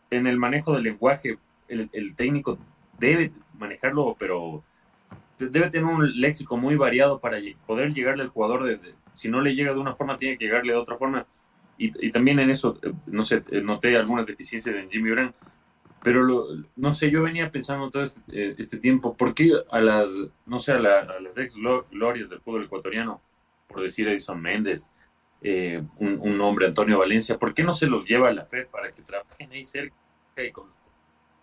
[0.09, 2.57] en el manejo del lenguaje, el, el técnico
[2.97, 4.63] debe manejarlo, pero
[5.49, 8.63] debe tener un léxico muy variado para poder llegarle al jugador.
[8.63, 8.79] De,
[9.13, 11.25] si no le llega de una forma, tiene que llegarle de otra forma.
[11.77, 15.33] Y, también en eso, eh, no sé, eh, noté algunas deficiencias en Jimmy Brand.
[16.03, 20.09] Pero no sé, yo venía pensando todo este, eh, este, tiempo, ¿por qué a las,
[20.45, 21.55] no sé, a, las ex
[21.91, 23.21] glorias del fútbol ecuatoriano,
[23.67, 24.85] por decir Edison Méndez,
[25.43, 28.91] un, un, hombre, Antonio Valencia, ¿por qué no se los lleva a la FED para
[28.91, 29.95] que trabajen ahí cerca
[30.53, 30.67] con,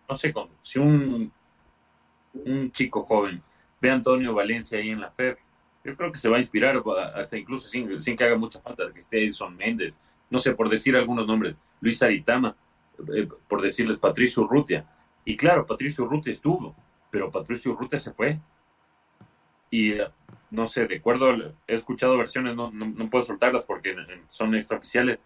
[0.08, 1.32] no sé, con, si un
[2.44, 3.42] un chico joven
[3.80, 5.38] ve a Antonio Valencia ahí en la FEB,
[5.84, 6.82] yo creo que se va a inspirar,
[7.14, 9.98] hasta incluso sin, que haga mucha falta, que esté Edson Méndez,
[10.30, 12.54] no sé, por decir algunos nombres, Luis Aritama,
[13.14, 14.86] eh, por decirles Patricio Urrutia.
[15.24, 16.74] Y claro, Patricio Urrutia estuvo,
[17.10, 18.38] pero Patricio Urrutia se fue.
[19.70, 19.94] Y
[20.50, 23.94] no sé, de acuerdo, he escuchado versiones, no, no, puedo soltarlas porque
[24.28, 25.18] son extraoficiales,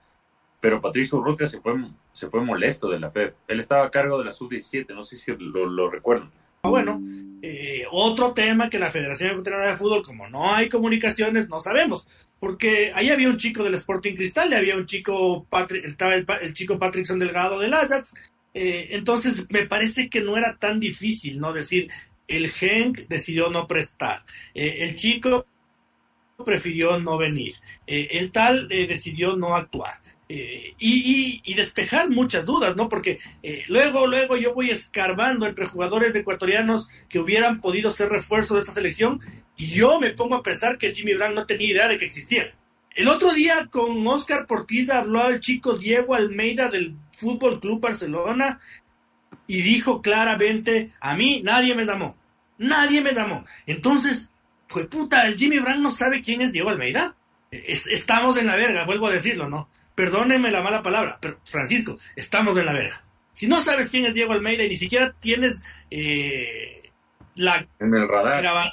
[0.61, 1.75] pero Patricio Urrutia se fue,
[2.13, 3.35] se fue molesto de la FEB.
[3.49, 6.31] Él estaba a cargo de la sub-17, no sé si lo, lo recuerdan.
[6.63, 7.01] Ah, bueno,
[7.45, 12.07] eh, otro tema que la Federación Ecuatoriana de Fútbol, como no hay comunicaciones, no sabemos.
[12.39, 15.47] Porque ahí había un chico del Sporting Cristal, y había un chico,
[15.85, 18.15] estaba el, chico Patrickson Delgado del Ajax.
[18.55, 21.53] Eh, entonces, me parece que no era tan difícil, ¿no?
[21.53, 21.91] Decir,
[22.29, 24.25] el Genk decidió no prestar.
[24.55, 25.45] Eh, el chico
[26.45, 27.55] prefirió no venir.
[27.87, 30.02] el tal decidió no actuar.
[30.29, 32.89] Y, despejar muchas dudas, ¿no?
[32.89, 38.55] Porque eh, luego, luego yo voy escarbando entre jugadores ecuatorianos que hubieran podido ser refuerzo
[38.55, 39.21] de esta selección
[39.57, 42.55] y yo me pongo a pensar que Jimmy Brown no tenía idea de que existía.
[42.95, 48.61] El otro día con Oscar Portiza habló el chico Diego Almeida del Fútbol Club Barcelona
[49.47, 52.17] y dijo claramente, a mí nadie me llamó,
[52.59, 53.45] nadie me llamó.
[53.67, 54.31] Entonces,
[54.69, 57.15] pues puta, el Jimmy Brown no sabe quién es Diego Almeida.
[57.51, 59.69] estamos en la verga, vuelvo a decirlo, ¿no?
[59.95, 63.03] Perdónenme la mala palabra, pero Francisco, estamos en la verga.
[63.35, 66.91] Si no sabes quién es Diego Almeida y ni siquiera tienes eh,
[67.35, 68.71] la, en el radar.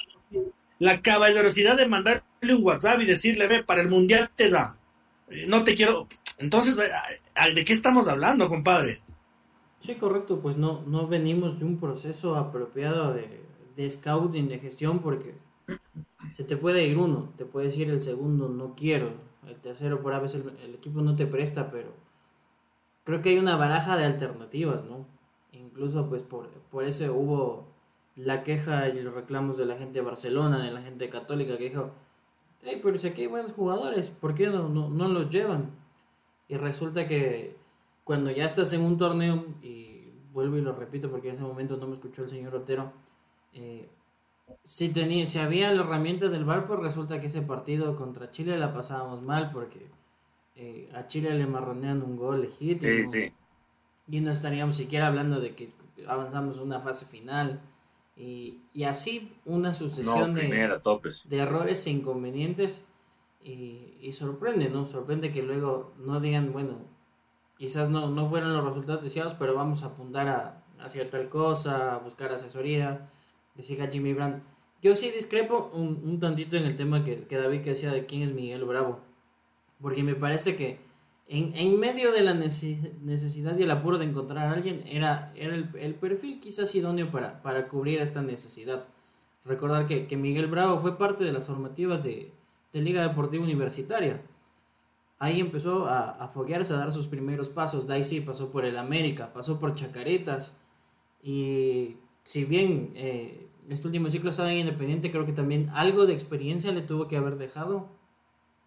[0.78, 4.76] la caballerosidad de mandarle un WhatsApp y decirle, ve, para el Mundial te da.
[5.28, 6.08] Eh, no te quiero...
[6.38, 9.00] Entonces, ¿de qué estamos hablando, compadre?
[9.80, 13.40] Sí, correcto, pues no, no venimos de un proceso apropiado de,
[13.76, 15.34] de scouting, de gestión, porque
[16.30, 19.12] se te puede ir uno, te puede decir el segundo, no quiero,
[19.46, 21.90] el tercero por a veces el, equipo no te presta, pero
[23.04, 25.06] creo que hay una baraja de alternativas, ¿no?
[25.52, 27.66] Incluso pues por, por eso hubo
[28.16, 31.70] la queja y los reclamos de la gente de Barcelona, de la gente católica que
[31.70, 31.90] dijo,
[32.62, 35.70] hey, pero si aquí hay buenos jugadores, ¿por qué no, no, no los llevan?
[36.48, 37.56] Y resulta que
[38.04, 41.76] cuando ya estás en un torneo, y vuelvo y lo repito porque en ese momento
[41.76, 42.92] no me escuchó el señor Otero,
[43.52, 43.88] eh,
[44.64, 48.58] si, tenía, si había la herramienta del VAR, pues resulta que ese partido contra Chile
[48.58, 49.86] la pasábamos mal porque
[50.56, 53.10] eh, a Chile le marronean un gol legítimo.
[54.08, 55.72] Y no estaríamos siquiera hablando de que
[56.06, 57.60] avanzamos una fase final.
[58.16, 62.84] Y, así una sucesión de, de, errores e inconvenientes.
[63.42, 64.84] Y, y, sorprende, ¿no?
[64.84, 66.78] Sorprende que luego no digan, bueno,
[67.56, 71.94] quizás no, no fueron los resultados deseados, pero vamos a apuntar a, hacia tal cosa,
[71.94, 73.08] a buscar asesoría
[73.56, 74.42] que Jimmy Brandt.
[74.82, 78.22] Yo sí discrepo un, un tantito en el tema que, que, David decía de quién
[78.22, 79.00] es Miguel Bravo.
[79.80, 80.78] Porque me parece que
[81.28, 85.54] en, en medio de la necesidad y el apuro de encontrar a alguien, era, era
[85.54, 88.84] el, el, perfil quizás idóneo para, para cubrir esta necesidad.
[89.44, 92.32] Recordar que, que Miguel Bravo fue parte de las formativas de,
[92.72, 94.22] de Liga Deportiva Universitaria.
[95.18, 97.86] Ahí empezó a, a foguearse, a dar sus primeros pasos.
[97.86, 100.56] De ahí sí pasó por el América, pasó por Chacaretas.
[101.22, 106.12] Y si bien eh, este último ciclo estaba en Independiente, creo que también algo de
[106.12, 107.88] experiencia le tuvo que haber dejado.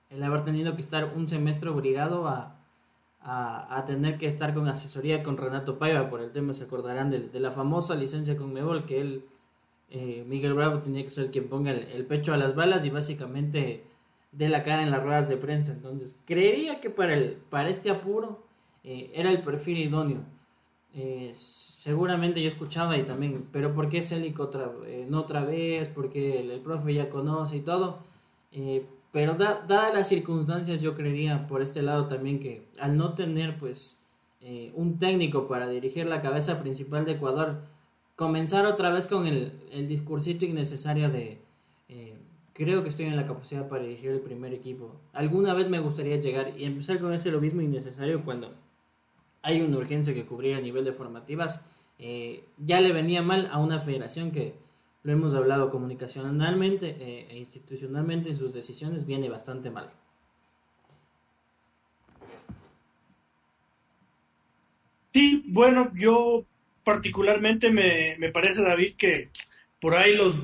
[0.09, 2.63] El haber tenido que estar un semestre obligado a,
[3.25, 7.39] a, tener que estar con asesoría con Renato Paiva por el tema, se acordarán de,
[7.39, 9.25] la famosa licencia con Mebol, que él,
[9.89, 13.83] eh, Miguel Bravo, tenía que ser quien ponga el, pecho a las balas y básicamente
[14.31, 15.71] de la cara en las ruedas de prensa.
[15.71, 18.43] Entonces, creería que para, el, para este apuro
[18.83, 20.21] eh, era el perfil idóneo.
[20.95, 25.87] Eh, seguramente yo escuchaba y también, pero ¿por qué Célico otra, eh, no otra vez?
[25.87, 27.99] Porque el, profe ya conoce y todo.
[28.51, 33.57] Eh, pero dadas las circunstancias, yo creería por este lado también que al no tener
[33.57, 33.97] pues
[34.75, 37.61] un técnico para dirigir la cabeza principal de Ecuador,
[38.17, 41.39] comenzar otra vez con el, el discursito innecesario de
[42.53, 44.95] creo que estoy en la capacidad para dirigir el primer equipo.
[45.13, 48.53] Alguna vez me gustaría llegar y empezar con ese lo mismo innecesario cuando
[49.43, 51.63] hay una urgencia que cubrir a nivel de formativas.
[51.99, 54.55] Eh, ya le venía mal a una federación que
[55.03, 59.91] lo hemos hablado comunicacionalmente eh, e institucionalmente en sus decisiones viene bastante mal.
[65.13, 66.45] Sí, bueno, yo
[66.83, 69.29] particularmente me, me parece, David, que
[69.79, 70.35] por ahí los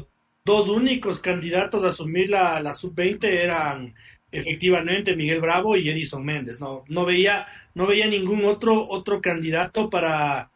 [0.46, 3.96] dos únicos candidatos a asumir la, la sub-20 eran
[4.32, 6.60] efectivamente Miguel Bravo y Edison Méndez.
[6.60, 10.52] No, no veía, no veía ningún otro, otro candidato para,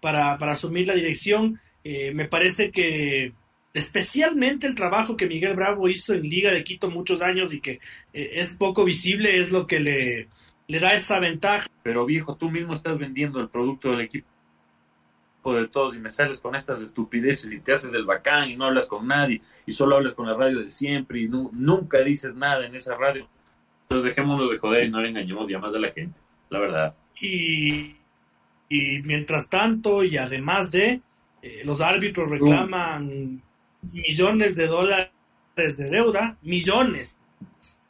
[0.00, 1.60] para, para asumir la dirección.
[1.84, 3.32] Eh, me parece que
[3.74, 7.80] especialmente el trabajo que Miguel Bravo hizo en Liga de Quito muchos años y que
[8.12, 10.28] eh, es poco visible es lo que le,
[10.68, 11.68] le da esa ventaja.
[11.82, 14.31] Pero viejo, tú mismo estás vendiendo el producto del equipo
[15.50, 18.66] de todos y me sales con estas estupideces y te haces del bacán y no
[18.66, 22.64] hablas con nadie y solo hablas con la radio de siempre y nunca dices nada
[22.64, 23.26] en esa radio.
[23.82, 26.94] Entonces dejémonos de joder y no le engañemos ya más a la gente, la verdad.
[27.20, 27.96] Y,
[28.68, 31.00] y mientras tanto, y además de,
[31.42, 33.42] eh, los árbitros reclaman
[33.90, 35.10] millones de dólares
[35.56, 37.16] de deuda, millones,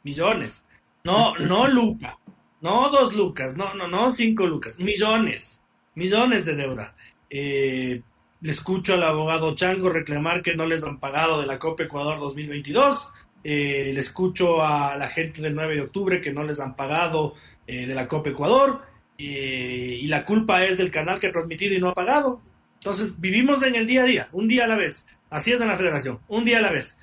[0.03, 0.65] millones.
[1.03, 2.17] No, no lucas,
[2.61, 5.61] no dos lucas, no, no, no cinco lucas, millones,
[5.95, 6.95] millones de deuda.
[7.35, 7.99] Eh,
[8.41, 12.19] le escucho al abogado Chango reclamar que no les han pagado de la Copa Ecuador
[12.19, 13.11] 2022.
[13.43, 17.33] Eh, le escucho a la gente del 9 de octubre que no les han pagado
[17.65, 18.81] eh, de la Copa Ecuador.
[19.17, 22.43] y la culpa es del canal que ha transmitido y no ha pagado.
[22.75, 25.03] Entonces vivimos en el día a día, un día a la vez.
[25.31, 26.95] Así es en la federación, un día a la vez.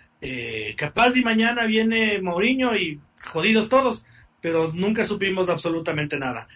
[0.76, 3.00] capaz y mañana viene Mourinho y
[3.32, 4.04] jodidos todos,
[4.40, 6.46] pero nunca supimos absolutamente nada.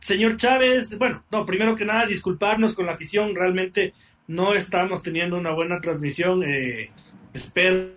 [0.00, 3.92] Señor Chávez, bueno, no, primero que nada, disculparnos con la afición, realmente
[4.26, 6.42] no estamos teniendo una buena transmisión.
[6.44, 6.90] Eh,
[7.34, 7.90] espero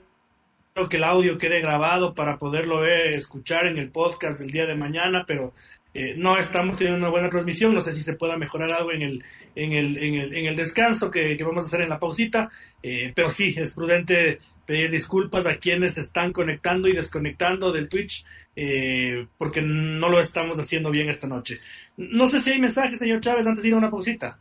[0.89, 5.25] que el audio quede grabado para poderlo escuchar en el podcast del día de mañana,
[5.27, 5.53] pero
[5.93, 7.73] eh, no estamos teniendo una buena transmisión.
[7.73, 9.23] No sé si se pueda mejorar algo en el,
[9.55, 12.49] en el, en el, en el descanso que, vamos a hacer en la pausita,
[12.81, 18.25] eh, pero sí, es prudente pedir disculpas a quienes están conectando y desconectando del Twitch
[18.55, 21.59] eh, porque no lo estamos haciendo bien esta noche.
[21.97, 24.39] No sé si hay mensajes, señor Chávez, antes de ir a una pausita.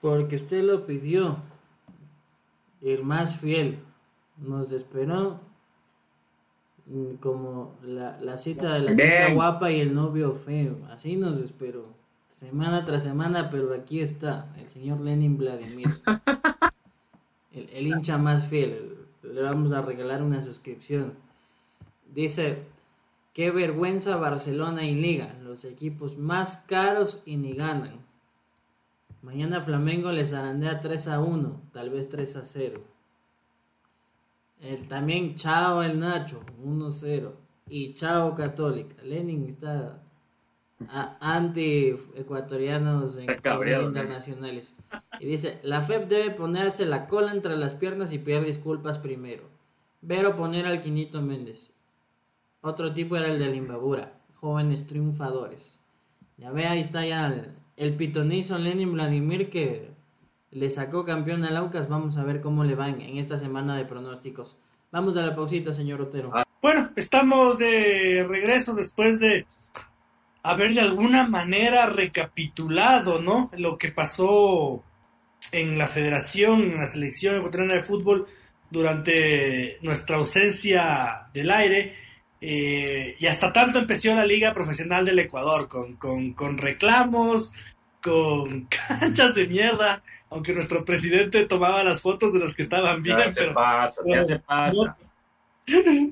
[0.00, 1.38] Porque usted lo pidió.
[2.82, 3.78] El más fiel
[4.36, 5.40] nos esperó
[6.86, 10.78] mm, como la, la cita de la chica guapa y el novio feo.
[10.90, 11.94] Así nos esperó.
[12.28, 15.88] Semana tras semana, pero aquí está el señor Lenin Vladimir.
[17.56, 18.96] el, hincha más fiel.
[19.22, 21.14] Le vamos a regalar una suscripción.
[22.14, 22.62] Dice,
[23.32, 28.04] qué vergüenza Barcelona y Liga, los equipos más caros y ni ganan.
[29.22, 32.80] Mañana Flamengo les arandea 3 a 1, tal vez 3 a 0.
[34.60, 37.36] El, también chao el Nacho, 1 0.
[37.68, 39.02] Y chao Católica.
[39.02, 40.00] Lenin está
[41.20, 43.30] anti-ecuatorianos en
[43.82, 44.76] internacionales.
[45.20, 49.44] Y dice, la FEP debe ponerse la cola entre las piernas y pedir disculpas primero.
[50.06, 51.72] Pero poner al Quinito Méndez.
[52.60, 54.20] Otro tipo era el de Limbabura.
[54.34, 55.80] Jóvenes triunfadores.
[56.36, 59.90] Ya ve, ahí está ya el, el pitonizo Lenin Vladimir que
[60.50, 61.88] le sacó campeón al Aucas.
[61.88, 64.56] Vamos a ver cómo le van en esta semana de pronósticos.
[64.92, 66.30] Vamos a la pausita, señor Otero.
[66.34, 69.46] Ah, bueno, estamos de regreso después de
[70.46, 73.50] haber de alguna manera recapitulado, ¿no?
[73.56, 74.84] Lo que pasó
[75.50, 78.26] en la federación, en la selección ecuatoriana de fútbol
[78.70, 81.96] durante nuestra ausencia del aire.
[82.40, 87.52] Eh, y hasta tanto empezó la Liga Profesional del Ecuador, con, con, con reclamos,
[88.00, 93.18] con canchas de mierda, aunque nuestro presidente tomaba las fotos de los que estaban bien,
[93.18, 94.96] ya se pasa, ya se pasa.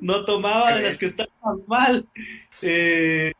[0.00, 2.08] No, tomaba de las que estaban mal.
[2.60, 3.32] Eh,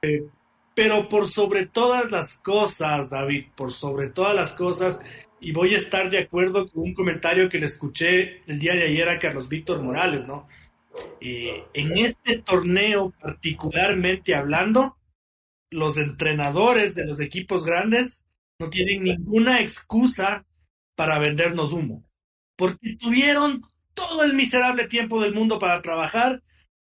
[0.74, 5.00] pero por sobre todas las cosas, David, por sobre todas las cosas,
[5.40, 8.84] y voy a estar de acuerdo con un comentario que le escuché el día de
[8.84, 10.48] ayer a Carlos Víctor Morales, ¿no?
[11.20, 14.96] En este torneo particularmente hablando,
[15.70, 18.24] los entrenadores de los equipos grandes
[18.58, 20.46] no tienen ninguna excusa
[20.94, 22.04] para vendernos humo,
[22.56, 23.60] porque tuvieron
[23.92, 26.42] todo el miserable tiempo del mundo para trabajar,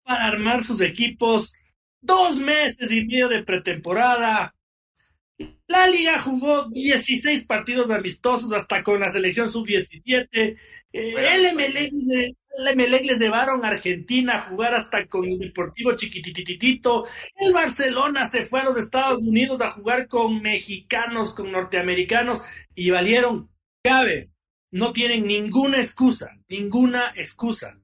[0.04, 1.54] para armar sus equipos,
[2.06, 4.56] dos meses y medio de pretemporada.
[5.68, 10.28] La liga jugó 16 partidos amistosos hasta con la selección sub-17.
[10.32, 10.56] Eh,
[10.94, 11.56] el
[12.76, 17.06] MLE les llevaron a Argentina a jugar hasta con el Deportivo Chiquitititito.
[17.36, 22.42] El Barcelona se fue a los Estados Unidos a jugar con mexicanos, con norteamericanos
[22.74, 23.50] y valieron
[23.84, 24.30] cabe.
[24.72, 27.80] No tienen ninguna excusa, ninguna excusa,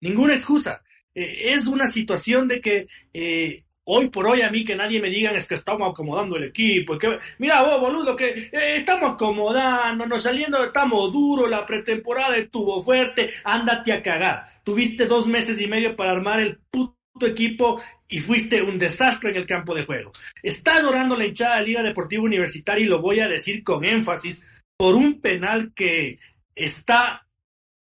[0.00, 0.82] ninguna excusa.
[1.14, 5.10] Eh, es una situación de que eh, hoy por hoy a mí que nadie me
[5.10, 6.98] digan es que estamos acomodando el equipo.
[6.98, 12.82] Que, mira vos, boludo, que eh, estamos acomodando, nos saliendo, estamos duro, la pretemporada estuvo
[12.82, 14.46] fuerte, ándate a cagar.
[14.64, 16.94] Tuviste dos meses y medio para armar el puto
[17.26, 20.12] equipo y fuiste un desastre en el campo de juego.
[20.42, 24.44] Está adorando la hinchada de Liga Deportiva Universitaria y lo voy a decir con énfasis
[24.76, 26.18] por un penal que
[26.54, 27.26] está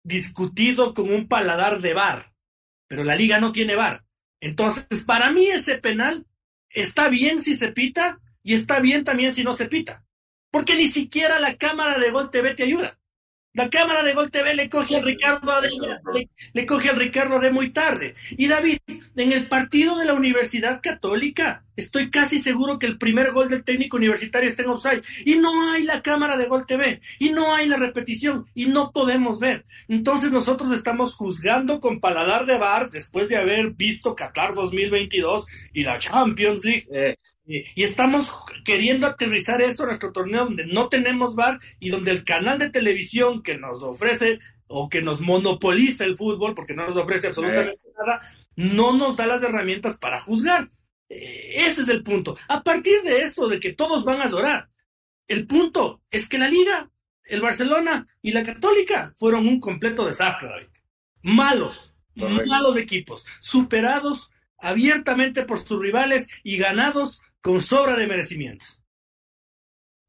[0.03, 2.30] discutido con un paladar de bar,
[2.91, 4.03] pero la liga no tiene bar.
[4.41, 6.27] Entonces, para mí ese penal
[6.69, 10.05] está bien si se pita y está bien también si no se pita,
[10.51, 12.99] porque ni siquiera la cámara de Gol TV te ayuda.
[13.53, 17.51] La cámara de Gol TV le coge al Ricardo de, le, coge al Ricardo de
[17.51, 18.15] muy tarde.
[18.31, 23.33] Y David, en el partido de la Universidad Católica, estoy casi seguro que el primer
[23.33, 25.03] gol del técnico universitario está en offside.
[25.25, 27.01] Y no hay la cámara de Gol TV.
[27.19, 28.47] Y no hay la repetición.
[28.55, 29.65] Y no podemos ver.
[29.89, 35.83] Entonces nosotros estamos juzgando con paladar de bar después de haber visto Qatar 2022 y
[35.83, 36.87] la Champions League.
[36.93, 37.17] Eh,
[37.51, 38.33] y estamos
[38.65, 42.71] queriendo aterrizar eso en nuestro torneo donde no tenemos bar y donde el canal de
[42.71, 44.39] televisión que nos ofrece
[44.73, 48.21] o que nos monopoliza el fútbol, porque no nos ofrece absolutamente nada,
[48.55, 50.71] no nos da las herramientas para juzgar.
[51.09, 52.39] Eh, ese es el punto.
[52.47, 54.69] A partir de eso, de que todos van a llorar,
[55.27, 56.89] el punto es que la liga,
[57.25, 60.69] el Barcelona y la Católica fueron un completo desastre,
[61.23, 68.81] Malos, malos equipos, superados abiertamente por sus rivales y ganados con sobra de merecimientos.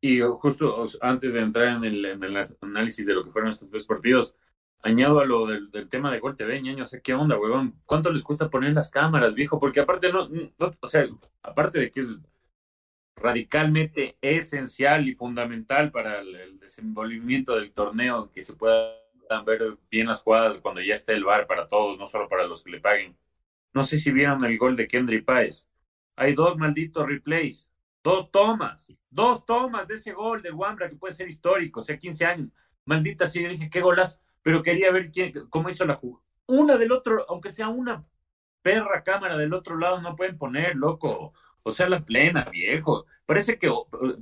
[0.01, 4.33] Y justo antes de entrar en el, análisis de lo que fueron estos tres partidos,
[4.81, 7.79] añado a lo del, tema de Gol TV, ñaño, o sea, ¿qué onda, huevón?
[7.85, 9.59] ¿Cuánto les cuesta poner las cámaras, viejo?
[9.59, 10.27] Porque aparte, no,
[10.79, 11.05] o sea,
[11.43, 12.17] aparte de que es
[13.15, 18.95] radicalmente esencial y fundamental para el, desenvolvimiento del torneo, que se puedan
[19.45, 22.63] ver bien las jugadas cuando ya esté el bar para todos, no solo para los
[22.63, 23.15] que le paguen.
[23.73, 25.67] No sé si vieron el gol de Kendry Páez.
[26.15, 27.67] Hay dos malditos replays,
[28.03, 31.97] dos tomas, dos tomas de ese gol de Wambra que puede ser histórico, o sea,
[31.97, 32.49] 15 años.
[32.85, 36.23] Maldita sí, dije, qué golas, pero quería ver quién, cómo hizo la jugada.
[36.47, 38.05] Una del otro, aunque sea una
[38.61, 41.33] perra cámara del otro lado, no pueden poner, loco.
[41.63, 43.05] O sea, la plena, viejo.
[43.25, 43.71] Parece que,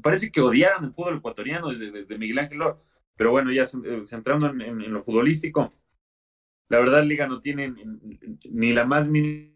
[0.02, 2.84] parece que odiaron el fútbol ecuatoriano desde, desde Miguel Ángel Lor.
[3.16, 5.74] Pero bueno, ya eh, centrando en, en, lo futbolístico,
[6.70, 7.74] la verdad, Liga no tiene
[8.50, 9.54] ni la más mínima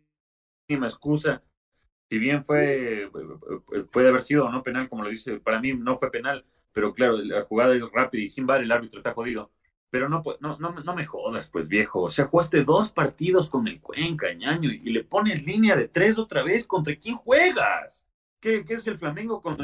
[0.70, 1.44] excusa
[2.14, 3.10] si bien fue,
[3.92, 6.94] puede haber sido o no penal, como lo dice, para mí no fue penal, pero
[6.94, 9.50] claro, la jugada es rápida y sin bar el árbitro está jodido.
[9.90, 12.04] Pero no, no, no, no me jodas, pues viejo.
[12.04, 16.20] O sea, jugaste dos partidos con el Cuenca, ñaño, y, le pones línea de tres
[16.20, 16.68] otra vez.
[16.68, 18.06] ¿Contra quién juegas?
[18.40, 19.58] ¿Qué, qué es el Flamengo con,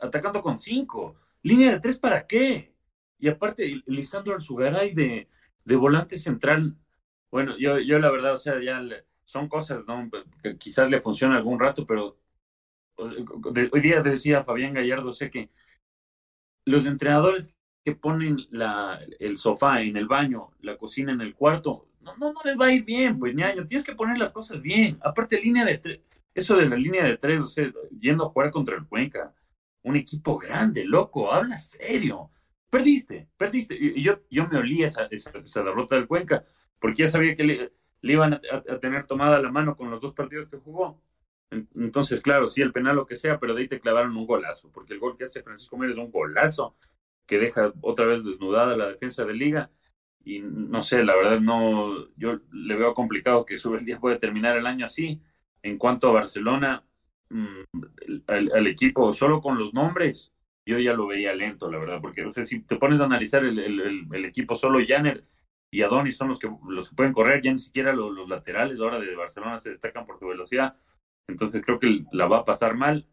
[0.00, 1.16] atacando con cinco?
[1.42, 2.76] ¿Línea de tres para qué?
[3.18, 5.28] Y aparte, Lisandro Alzugaray de,
[5.64, 6.76] de volante central.
[7.32, 8.80] Bueno, yo, yo la verdad, o sea, ya
[9.32, 10.10] son cosas, ¿no?
[10.42, 12.18] Que quizás le funcione algún rato, pero
[12.96, 15.48] hoy día decía Fabián Gallardo, sé que
[16.66, 21.88] los entrenadores que ponen la, el sofá en el baño, la cocina en el cuarto,
[22.02, 24.60] no, no, no les va a ir bien, pues ñaño, tienes que poner las cosas
[24.60, 24.98] bien.
[25.02, 26.00] Aparte, línea de tres,
[26.34, 29.34] eso de la línea de tres, o sea, yendo a jugar contra el Cuenca,
[29.82, 32.30] un equipo grande, loco, habla serio.
[32.70, 33.76] Perdiste, perdiste.
[33.80, 36.44] Y yo, yo me olía esa, esa, derrota del Cuenca,
[36.78, 37.72] porque ya sabía que le,
[38.02, 41.00] iban a, tener tomada la mano con los dos partidos que jugó.
[41.74, 44.70] Entonces, claro, sí, el penal lo que sea, pero de ahí te clavaron un golazo,
[44.72, 46.76] porque el gol que hace Francisco Mérez es un golazo
[47.26, 49.70] que deja otra vez desnudada la defensa de liga.
[50.24, 54.18] Y no sé, la verdad no, yo le veo complicado que sube el día puede
[54.18, 55.20] terminar el año así.
[55.62, 56.84] En cuanto a Barcelona,
[57.30, 57.62] mm,
[58.26, 60.32] al, equipo, solo con los nombres,
[60.64, 63.58] yo ya lo veía lento, la verdad, porque usted, si te pones a analizar el,
[63.58, 65.24] el, equipo, solo Janer
[65.72, 68.78] y Adonis son los que, los que pueden correr, ya ni siquiera los, los laterales
[68.78, 70.76] ahora de Barcelona se destacan por su velocidad
[71.28, 73.06] entonces creo que la va a pasar mal.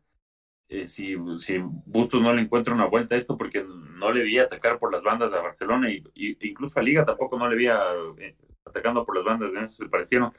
[0.70, 4.38] Eh, si, si Bustos no le encuentra una vuelta a esto, porque no le vi
[4.38, 6.04] atacar por las bandas de Barcelona y,
[6.42, 8.36] incluso a Liga tampoco no le vi eh,
[8.66, 10.32] atacando por las bandas, de se parecieron.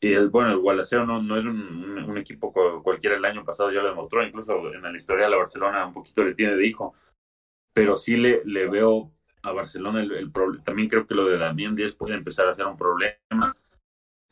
[0.00, 2.52] Y el, bueno, el Gualaceo no, no es un, equipo
[2.82, 5.92] cualquiera el año pasado, ya lo demostró, incluso en la historia de la Barcelona un
[5.92, 6.94] poquito le tiene de hijo,
[7.74, 9.12] pero sí le, le veo
[9.48, 10.32] a Barcelona el, el.
[10.64, 13.56] También creo que lo de Damián Díaz puede empezar a ser un problema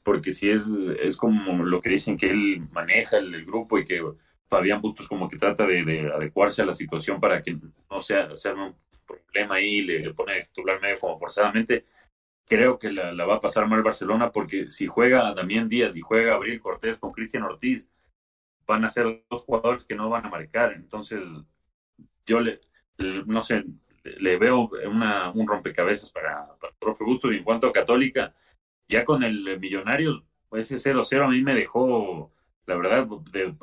[0.05, 0.69] porque si es,
[1.01, 4.05] es como lo que dicen que él maneja el, grupo y que
[4.49, 7.57] Fabián Bustos como que trata de, adecuarse a la situación para que
[7.91, 11.87] no sea, sea un problema ahí, le, le pone titular medio como forzadamente.
[12.47, 16.35] Creo que la, va a pasar mal Barcelona porque si juega Damián Díaz y juega
[16.35, 17.91] Abril Cortés con Cristian Ortiz,
[18.67, 20.75] van a ser dos jugadores que no van a marcar.
[20.75, 21.25] Entonces,
[22.27, 22.61] yo le,
[22.99, 23.65] no sé,
[24.05, 28.35] le veo una, un rompecabezas para, para el profe Bustos y en cuanto a Católica,
[28.89, 32.33] ya con el Millonarios, ese 0-0 a mí me dejó,
[32.67, 33.55] la verdad, de,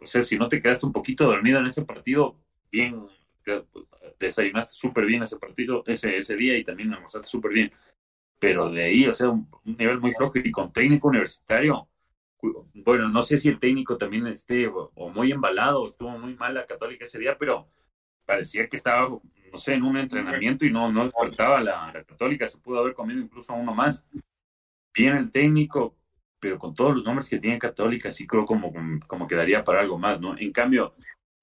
[0.00, 2.36] o sea, si no te quedaste un poquito dormido en ese partido,
[2.70, 3.06] bien,
[3.42, 3.64] te,
[4.18, 7.72] desayunaste súper bien ese partido, ese, ese día y también almorzaste súper bien.
[8.38, 11.88] Pero de ahí, o sea, un, nivel muy flojo y con técnico universitario,
[12.74, 16.66] bueno, no sé si el técnico también esté o, muy embalado, estuvo muy mal la
[16.66, 17.68] Católica ese día, pero
[18.24, 19.08] parecía que estaba,
[19.50, 22.94] no sé, en un entrenamiento y no, no faltaba la, la Católica, se pudo haber
[22.94, 24.06] comido incluso uno más
[24.94, 25.96] bien el técnico,
[26.40, 28.72] pero con todos los nombres que tiene Católica, sí creo como,
[29.06, 30.36] como quedaría para algo más, ¿no?
[30.38, 30.94] En cambio,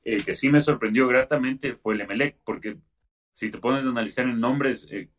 [0.03, 2.77] el que sí me sorprendió gratamente fue el Emelec, porque
[3.33, 5.09] si te pones a analizar en nombres, eh,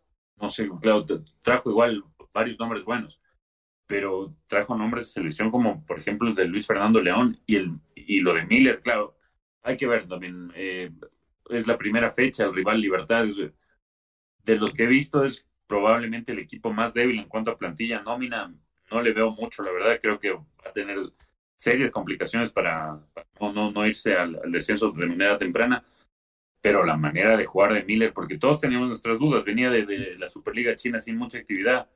[0.41, 1.05] no sé, claro,
[1.43, 3.20] trajo igual varios nombres buenos,
[3.87, 7.72] pero trajo nombres de selección como, por ejemplo, el de Luis Fernando León y, el,
[7.95, 9.16] y lo de Miller, claro,
[9.62, 10.91] hay que ver también, eh,
[11.51, 13.27] es la primera fecha, el rival Libertad,
[14.45, 18.03] de los que he visto es probablemente el equipo más débil en cuanto a plantilla
[18.03, 18.55] nómina.
[18.91, 19.99] No le veo mucho, la verdad.
[20.01, 20.97] Creo que va a tener
[21.57, 23.01] serias complicaciones para,
[23.41, 25.85] no, no, irse al, descenso de manera temprana.
[26.61, 30.29] Pero la manera de jugar de Miller, porque todos teníamos nuestras dudas, venía de, la
[30.29, 31.89] Superliga China sin mucha actividad,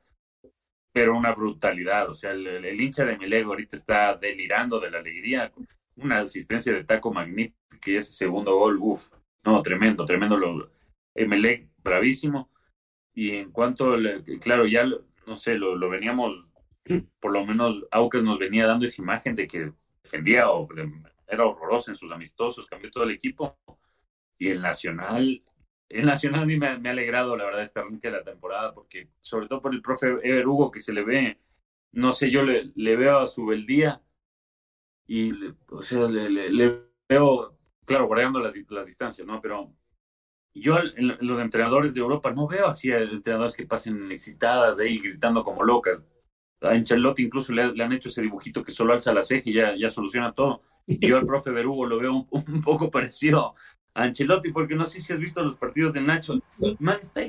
[0.91, 2.09] pero una brutalidad.
[2.09, 5.51] O sea, el, hincha de Miller ahorita está delirando de la alegría.
[5.95, 9.09] Una asistencia de taco magnífica y ese segundo gol, uff,
[9.43, 10.37] no, tremendo, tremendo.
[10.37, 10.71] Lo,
[11.15, 12.49] Emelec, bravísimo
[13.13, 13.95] y en cuanto,
[14.39, 14.85] claro, ya,
[15.27, 16.45] no sé, lo, lo veníamos,
[17.19, 19.71] por lo menos Aucas nos venía dando esa imagen de que
[20.03, 20.67] defendía o
[21.27, 23.57] era horroroso en sus amistosos, cambió todo el equipo.
[24.37, 25.43] Y el Nacional,
[25.87, 29.09] el Nacional a mí me, ha alegrado, la verdad, esta arranque de la temporada, porque
[29.21, 31.37] sobre todo por el profe Ever Hugo, que se le ve,
[31.91, 34.01] no sé, yo le, veo a su beldía
[35.07, 35.31] y,
[35.69, 39.41] o sea, le, veo, claro, guardando las, las distancias, ¿no?
[39.41, 39.73] Pero
[40.53, 40.77] yo
[41.19, 45.63] los entrenadores de Europa no veo así a entrenadores que pasen excitadas ahí gritando como
[45.63, 46.03] locas.
[46.61, 49.75] A Ancelotti incluso le, han hecho ese dibujito que solo alza la ceja y ya,
[49.75, 50.61] ya soluciona todo.
[50.85, 53.55] Y yo al profe Berugo lo veo un, poco parecido
[53.93, 56.39] a Ancelotti, porque no sé si has visto los partidos de Nacho.
[56.79, 57.21] Man, está,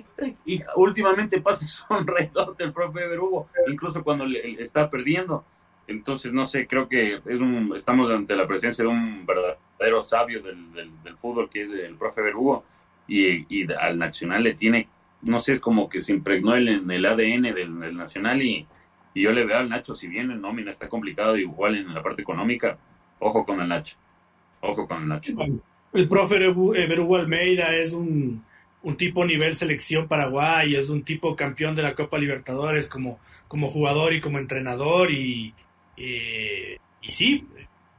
[0.45, 5.45] y últimamente pasa sonreídote el profe Berugo, incluso cuando le, está perdiendo.
[5.87, 10.43] Entonces, no sé, creo que es un, estamos ante la presencia de un verdadero sabio
[10.43, 12.65] del, del, fútbol, que es el profe Berugo
[13.09, 14.89] y, al Nacional le tiene,
[15.23, 18.67] no sé, como que se impregnó en el ADN del, Nacional y,
[19.15, 22.23] yo le veo al Nacho, si bien en nómina está complicado, igual en la parte
[22.23, 22.79] económica,
[23.19, 23.97] ojo con el Nacho,
[24.63, 25.35] ojo con el Nacho.
[25.93, 28.43] El profe Berugo Almeida es un,
[28.83, 33.19] un tipo nivel selección Paraguay, es un tipo campeón de la Copa Libertadores como,
[33.49, 35.53] como jugador y como entrenador y,
[36.05, 37.47] y, y sí,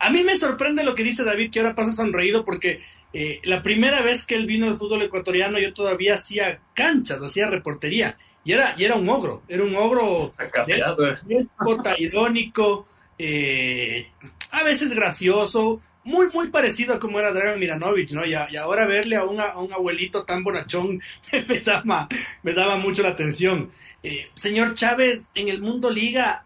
[0.04, 2.82] a mí me sorprende lo que dice David, que ahora pasa sonreído porque
[3.14, 7.48] eh, la primera vez que él vino al fútbol ecuatoriano yo todavía hacía canchas, hacía
[7.48, 8.18] reportería.
[8.44, 11.96] Y era, y era un ogro, era un ogro eh.
[12.00, 12.86] irónico,
[13.18, 14.08] eh,
[14.52, 18.26] a veces gracioso, muy, muy parecido a como era Dragon Miranovic, ¿no?
[18.26, 19.40] Y, y ahora verle a, un
[19.72, 21.02] abuelito tan bonachón
[21.48, 22.10] me llama,
[22.42, 23.72] me daba mucho la atención.
[24.04, 26.44] Eh, señor Chávez, en el mundo liga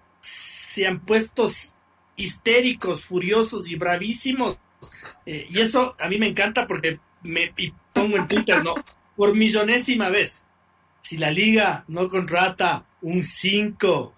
[0.78, 1.50] se han puesto
[2.16, 4.60] histéricos, furiosos y bravísimos.
[5.26, 7.52] Eh, y eso a mí me encanta porque me
[7.94, 8.76] pongo en Twitter, ¿no?
[9.16, 10.46] Por millonésima vez.
[11.02, 14.14] Si la liga no contrata un 5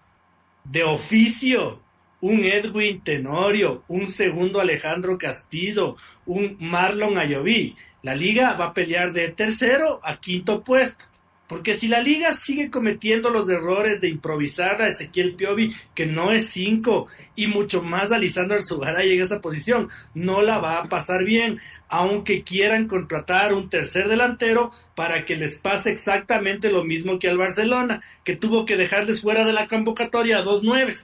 [0.65, 1.79] de oficio,
[2.19, 5.95] un Edwin Tenorio, un segundo Alejandro Castillo,
[6.25, 7.77] un Marlon Ayoví.
[8.03, 11.05] La liga va a pelear de tercero a quinto puesto.
[11.49, 16.31] Porque si la liga sigue cometiendo los errores de improvisar a Ezequiel Piovi, que no
[16.31, 20.83] es cinco, y mucho más a Lisandro Arzugaray en esa posición, no la va a
[20.83, 27.17] pasar bien, aunque quieran contratar un tercer delantero para que les pase exactamente lo mismo
[27.17, 31.03] que al Barcelona, que tuvo que dejarles fuera de la convocatoria a dos nueves.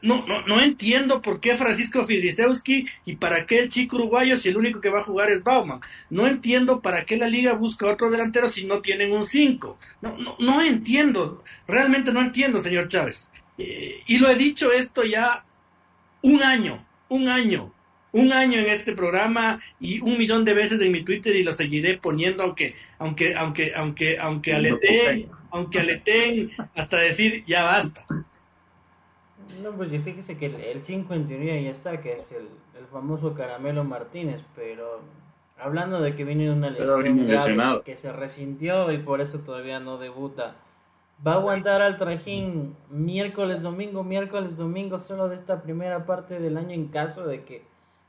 [0.00, 4.48] No, no, no entiendo por qué Francisco Fidrisewski y para qué el chico uruguayo si
[4.48, 5.80] el único que va a jugar es Bauman.
[6.10, 9.78] No entiendo para qué la liga busca otro delantero si no tienen un 5.
[10.00, 13.30] No, no, no entiendo, realmente no entiendo, señor Chávez.
[13.58, 15.44] Eh, y lo he dicho esto ya
[16.22, 17.72] un año, un año,
[18.12, 21.52] un año en este programa y un millón de veces en mi Twitter y lo
[21.52, 28.06] seguiré poniendo aunque, aunque, aunque, aunque, aunque aleten, aunque aleten hasta decir ya basta.
[29.62, 32.48] No, pues fíjese que el 5 en teoría ya está, que es el,
[32.90, 35.00] famoso Caramelo Martínez, pero
[35.58, 39.80] hablando de que viene de una lesión grave, que se resintió y por eso todavía
[39.80, 40.56] no debuta.
[41.24, 46.56] Va a aguantar al trajín miércoles, domingo, miércoles, domingo, solo de esta primera parte del
[46.56, 47.64] año en caso de que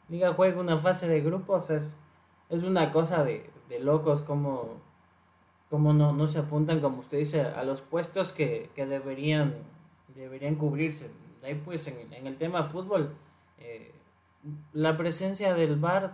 [0.09, 1.69] Liga juegue una fase de grupos.
[1.69, 1.87] Es,
[2.49, 4.81] es una cosa de, locos como,
[5.69, 9.53] como no, no se apuntan, como usted dice, a los puestos que, que deberían,
[10.15, 11.09] deberían cubrirse
[11.43, 13.15] ahí pues en, el tema fútbol,
[13.57, 13.91] eh,
[14.73, 16.13] la presencia del VAR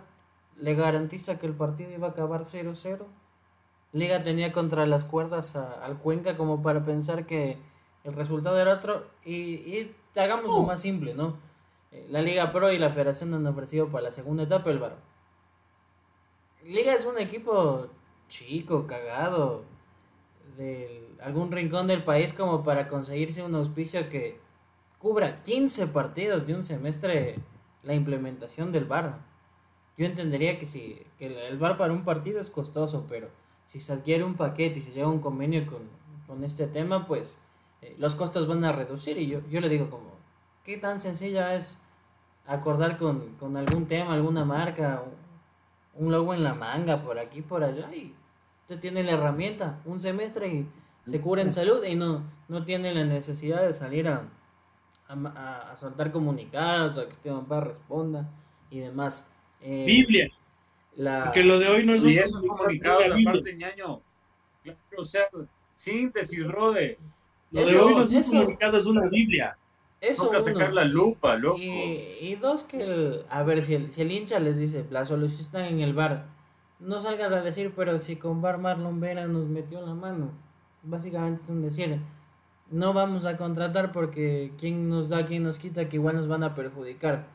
[0.56, 3.06] le garantiza que el partido iba a acabar 0-0.
[3.92, 7.58] Liga tenía contra las cuerdas al Cuenca como para pensar que
[8.04, 9.06] el resultado era otro.
[9.24, 11.36] Y, y hagamos lo más simple, ¿no?
[11.90, 14.96] Eh, la Liga Pro y la Federación han ofrecido para la segunda etapa el VAR.
[16.64, 17.88] Liga es un equipo
[18.28, 19.64] chico, cagado,
[20.56, 24.38] de algún rincón del país como para conseguirse un auspicio que
[25.00, 27.38] cubra 15 partidos de un semestre
[27.82, 29.18] la implementación del VAR.
[29.96, 33.28] Yo entendería que si que el VAR para un partido es costoso, pero
[33.66, 36.00] si se adquiere un paquete y se llega a un convenio con,
[36.44, 37.38] este tema, pues
[37.82, 39.18] eh, los costos van a reducir.
[39.18, 40.12] Y yo, yo le digo como,
[40.64, 41.76] ¿qué tan sencilla es
[42.46, 45.02] acordar con, con algún tema, alguna marca,
[45.94, 47.92] un logo en la manga, por aquí, por allá?
[47.92, 48.14] Y
[48.60, 50.68] usted tiene la herramienta, un semestre y
[51.04, 54.28] se cura en salud y no, no tiene la necesidad de salir a
[55.10, 58.28] a, soltar comunicados, a que Esteban Paz responda
[58.70, 59.28] y demás.
[59.60, 60.30] Eh, Biblia.
[61.24, 64.00] Porque lo de hoy no es un esos comunicados, la parte ñaño.
[64.96, 65.24] o sea,
[65.74, 66.98] síntesis, Rode.
[67.50, 69.56] Lo de hoy no es un comunicado, es una Biblia.
[70.00, 71.58] Eso Toca sacar la lupa, loco.
[71.58, 75.68] Y, dos, que a ver, si el, si el hincha les dice, la solución está
[75.68, 76.26] en el bar,
[76.78, 80.32] no salgas a decir, pero si con bar Marlon Vera nos metió la mano.
[80.82, 82.00] Básicamente es un decir
[82.70, 86.44] no vamos a contratar porque quién nos da, quién nos quita, que igual nos van
[86.44, 87.26] a perjudicar.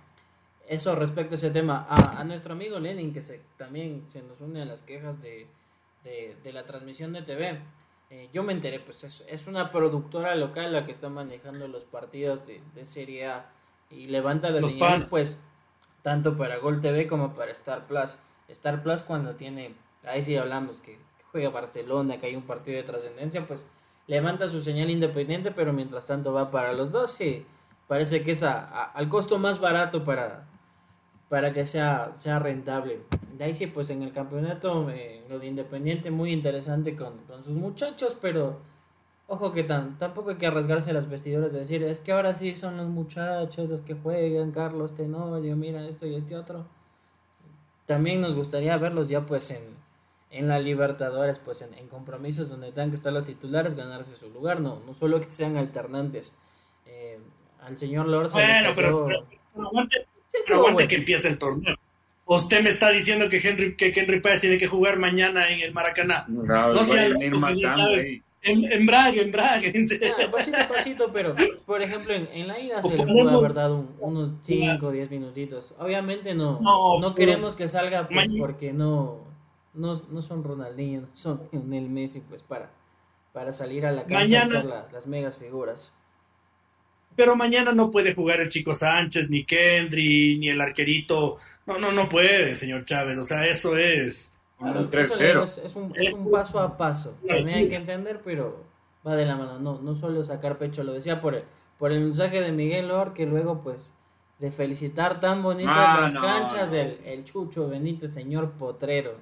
[0.67, 1.85] Eso respecto a ese tema.
[1.89, 5.47] A, nuestro amigo Lenin, que se, también se nos une a las quejas de,
[6.51, 7.59] la transmisión de TV.
[8.09, 11.83] Eh, yo me enteré, pues es, es, una productora local la que está manejando los
[11.83, 13.49] partidos de, Serie A
[13.89, 15.43] y levanta las señales, pues,
[16.01, 18.17] tanto para Gol TV como para Star Plus.
[18.47, 20.97] Star Plus cuando tiene, ahí sí hablamos que
[21.31, 23.67] juega Barcelona, que hay un partido de trascendencia, pues
[24.07, 27.45] levanta su señal independiente, pero mientras tanto va para los dos y
[27.87, 30.45] parece que es al costo más barato para,
[31.29, 33.01] para que sea, sea rentable.
[33.37, 37.55] De ahí sí, pues en el campeonato, eh, lo de Independiente muy interesante con, sus
[37.55, 38.59] muchachos, pero
[39.27, 42.53] ojo que tan, tampoco hay que arriesgarse las vestiduras de decir, es que ahora sí
[42.53, 46.65] son los muchachos los que juegan, Carlos Tenorio, mira esto y este otro.
[47.87, 49.63] También nos gustaría verlos ya pues en,
[50.31, 54.59] en la Libertadores, pues en, compromisos donde tengan que estar los titulares, ganarse su lugar,
[54.59, 56.37] no, no solo que sean alternantes.
[56.85, 57.19] Eh,
[57.61, 58.37] al señor Lorza.
[58.37, 59.07] Bueno, pero,
[60.53, 61.75] aguante, que empiece el torneo.
[62.25, 65.73] Usted me está diciendo que Henry, que Henry Páez tiene que jugar mañana en el
[65.73, 66.25] Maracaná.
[66.27, 67.07] No, no sea
[68.45, 69.67] en, en Braga, en Braga.
[69.73, 73.29] En ah, pasito a pasito, pero por ejemplo en, en la ida se le pudo
[73.39, 75.73] haber dado unos 5 o 10 minutitos.
[75.79, 76.59] Obviamente no,
[76.99, 79.25] no, queremos que salga pues, porque no
[79.75, 82.71] no, no son Ronaldinho, son el Messi, pues para,
[83.33, 85.93] para salir a la cancha a hacer las megas figuras.
[87.15, 91.91] Pero mañana no puede jugar el Chico Sánchez, ni Kendry, ni el arquerito No, no,
[91.91, 93.17] no puede, señor Chávez.
[93.17, 94.33] O sea, eso es.
[94.59, 97.17] es, un, es un paso a paso.
[97.27, 98.65] También hay que entender, pero
[99.07, 99.59] va de la mano.
[99.59, 100.83] No, no solo sacar pecho.
[100.83, 101.43] Lo decía por el,
[101.77, 103.95] por el mensaje de Miguel Lor, que luego, pues,
[104.39, 109.15] de felicitar tan bonitas ah, las canchas del el Chucho Benítez, señor Potrero,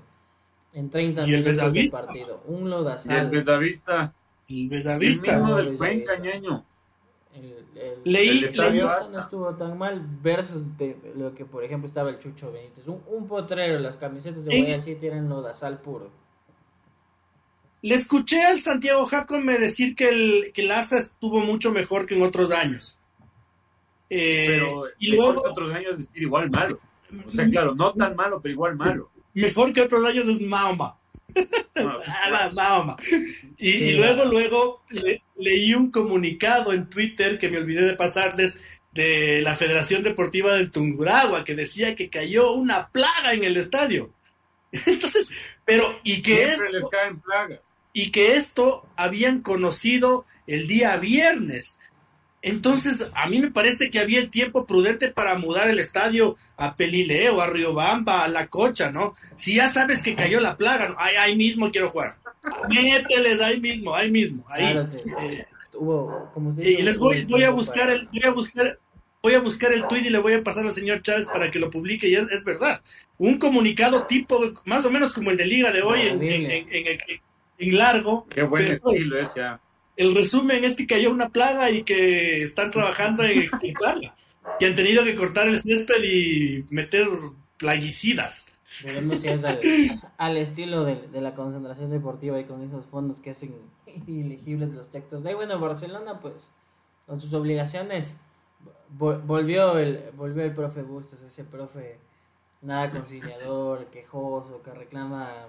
[0.73, 2.43] en 30 minutos de partido.
[2.47, 3.15] Un lodazal.
[3.15, 4.13] Y el Besadavista.
[4.49, 5.31] El Besadavista.
[5.33, 6.65] El mismo del Cuenca, ñaño.
[7.33, 7.63] El,
[8.03, 8.45] Leí,
[9.11, 10.63] no estuvo tan mal versus
[11.15, 12.87] lo que por ejemplo estaba el Chucho Benítez.
[12.87, 16.11] Un, un potrero, las camisetas de Guayal City eran lodazal puro.
[17.81, 19.09] Le escuché al Santiago
[19.41, 22.97] me decir que el, que el ASA estuvo mucho mejor que en otros años.
[24.09, 26.79] Eh, pero y luego otros años es igual malo.
[27.25, 29.09] O sea, claro, no tan malo, pero igual malo.
[29.33, 30.95] Mejor que otros años es Mahoma.
[31.75, 32.97] Ah, Mahoma.
[33.57, 34.83] Y, luego, luego
[35.37, 38.59] leí un comunicado en Twitter que me olvidé de pasarles
[38.91, 44.11] de la Federación Deportiva del Tunguragua que decía que cayó una plaga en el estadio.
[44.71, 45.27] Entonces,
[45.65, 47.59] pero y que Siempre les caen plagas.
[47.91, 51.79] Y que esto habían conocido el día viernes.
[52.45, 56.75] Entonces, a mí me parece que había el tiempo prudente para mudar el estadio a
[56.75, 59.15] Pelileo, a Riobamba, a La Cocha, ¿no?
[59.37, 60.95] Si ya sabes que cayó la plaga, ¿no?
[60.99, 62.17] ahí, mismo quiero jugar.
[62.67, 64.43] Mételes ahí mismo, ahí mismo.
[64.49, 64.75] Ahí.
[65.21, 65.45] Eh,
[66.57, 68.77] y les voy, voy a buscar el, voy a buscar,
[69.21, 71.59] voy a buscar el tweet y le voy a pasar al señor Chávez para que
[71.59, 72.81] lo publique y es, verdad.
[73.19, 78.27] Un comunicado tipo, más o menos como el de Liga de hoy en, en, largo.
[78.29, 79.61] Qué buen estilo es ya
[79.95, 84.15] el resumen es que cayó una plaga y que están trabajando en extirparla.
[84.59, 87.07] que han tenido que cortar el césped y meter
[87.57, 88.45] plaguicidas.
[88.83, 89.43] Veremos si es
[90.17, 93.55] al, estilo de, la concentración deportiva y con esos fondos que hacen
[94.07, 95.23] ilegibles los textos.
[95.23, 96.49] De bueno, Barcelona, pues,
[97.05, 98.17] con sus obligaciones,
[98.89, 101.99] volvió el, volvió el profe Bustos, ese profe
[102.61, 105.45] nada conciliador, quejoso, que reclama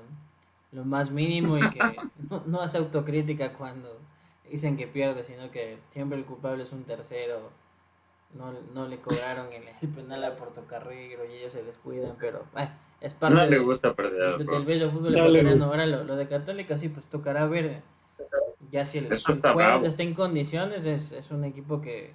[0.72, 1.78] lo más mínimo y que
[2.46, 4.00] no hace autocrítica cuando
[4.50, 7.50] dicen que pierde, sino que siempre el culpable es un tercero.
[8.34, 12.44] No, no le cobraron el, el penal a Portocarrero y ellos se descuidan, pero
[13.00, 15.66] es parte no le gusta perder, del bello fútbol ecuatoriano.
[15.66, 17.82] Ahora lo, de Católica sí, pues tocará ver
[18.72, 20.84] ya si el, juego está en condiciones.
[20.84, 22.14] Es, es un equipo que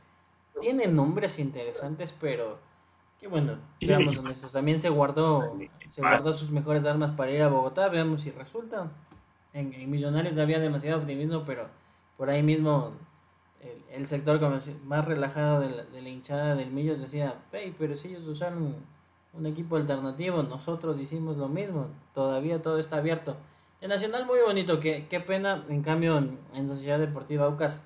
[0.60, 2.58] tiene nombres interesantes, pero
[3.20, 5.58] que bueno, seamos honestos, también se guardó,
[5.90, 8.92] se guardó sus mejores armas para ir a Bogotá, veamos si resulta.
[9.52, 11.68] En, en Millonarios había demasiado optimismo, pero
[12.20, 12.92] por ahí mismo
[13.94, 14.42] el, sector
[14.84, 18.76] más relajado de la, hinchada del Millos decía, hey, pero si ellos usaron
[19.32, 23.38] un equipo alternativo, nosotros hicimos lo mismo, todavía todo está abierto.
[23.80, 27.86] El Nacional muy bonito, qué, qué pena, en cambio en, Sociedad Deportiva Aucas,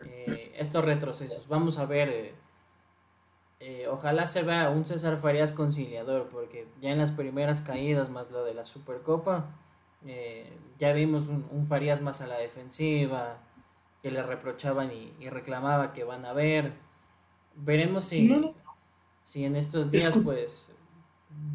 [0.00, 1.46] eh, estos retrocesos.
[1.48, 2.34] Vamos a ver, eh,
[3.60, 8.30] eh, ojalá se vea un César Farías conciliador, porque ya en las primeras caídas, más
[8.30, 9.50] lo de la Supercopa,
[10.78, 13.38] ya vimos un Farías más a la defensiva,
[14.04, 16.74] que le reprochaban y, reclamaba que van a ver.
[17.56, 18.52] Veremos si,
[19.24, 20.70] si en estos días pues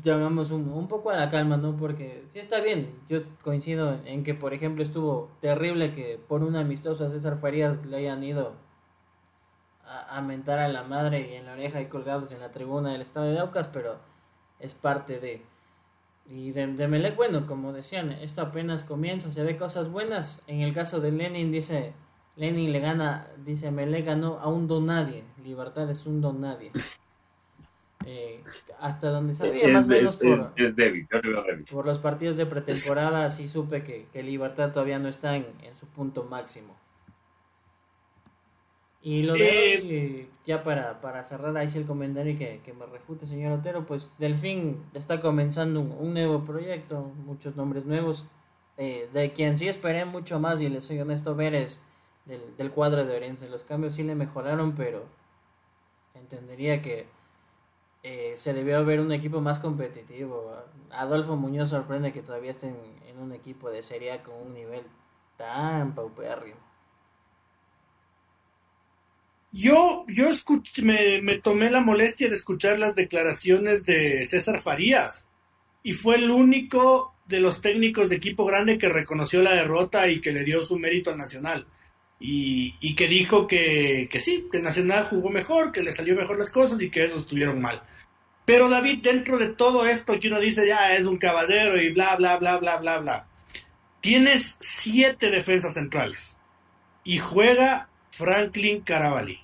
[0.01, 1.77] llamamos un, un, poco a la calma, ¿no?
[1.77, 6.61] Porque sí está bien, yo coincido en que, por ejemplo, estuvo terrible que por una
[6.61, 8.55] amistosa a César Farías le hayan ido
[9.85, 12.93] a, a, mentar a la madre y en la oreja y colgados en la tribuna
[12.93, 13.99] del estado de Aucas, pero
[14.57, 15.45] es parte de...
[16.25, 20.43] Y de, de Melec, bueno, como decían, esto apenas comienza, se ve cosas buenas.
[20.47, 21.93] En el caso de Lenin dice,
[22.39, 25.25] Lenin le gana, dice, me le ganó a un don nadie.
[25.43, 26.71] Libertad es un don nadie.
[28.05, 28.41] Eh,
[28.79, 30.53] hasta donde sabía, más o menos por,
[31.69, 35.85] por los partidos de pretemporada, sí supe que, que Libertad todavía no está en, su
[35.85, 36.75] punto máximo.
[39.01, 42.85] Y lo de eh, ya para, para cerrar ahí sí el comentario que, que me
[42.85, 48.29] refute, señor Otero, pues Delfín está comenzando un, nuevo proyecto, muchos nombres nuevos,
[48.77, 51.83] eh, de quien sí esperé mucho más, y les soy honesto, ver es
[52.29, 53.49] del, cuadro de Orense.
[53.49, 55.05] Los cambios sí le mejoraron, pero
[56.13, 57.07] entendería que
[58.03, 60.55] eh, se debió ver un equipo más competitivo.
[60.91, 62.77] Adolfo Muñoz sorprende que todavía estén
[63.07, 64.83] en un equipo de Serie con un nivel
[65.37, 66.59] tan paupérrimo.
[69.51, 75.27] Yo, yo escuché, me, me, tomé la molestia de escuchar las declaraciones de César Farías
[75.81, 80.21] y fue el único de los técnicos de equipo grande que reconoció la derrota y
[80.21, 81.65] que le dio su mérito al Nacional
[82.19, 86.51] y, que dijo que, que sí, que Nacional jugó mejor, que le salió mejor las
[86.51, 87.81] cosas y que esos estuvieron mal.
[88.45, 92.15] Pero David, dentro de todo esto que uno dice ya es un caballero y bla,
[92.15, 93.27] bla, bla, bla, bla, bla,
[94.01, 96.39] tienes siete defensas centrales
[97.03, 99.39] y juega Franklin Caravalli.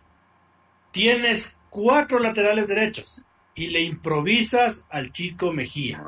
[0.91, 3.23] Tienes cuatro laterales derechos
[3.53, 6.03] y le improvisas al chico Mejía.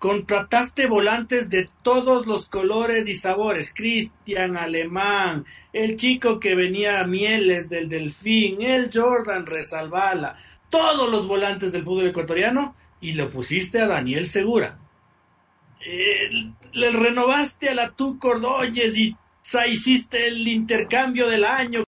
[0.00, 3.70] Contrataste volantes de todos los colores y sabores.
[3.70, 5.44] Cristian Alemán,
[5.74, 10.38] el chico que venía a Mieles del Delfín, el Jordan Resalvala,
[10.70, 14.78] todos los volantes del fútbol ecuatoriano y lo pusiste a Daniel Segura.
[15.86, 19.14] Eh, le renovaste a la Tu Cordóñez y
[19.68, 21.84] hiciste el intercambio del año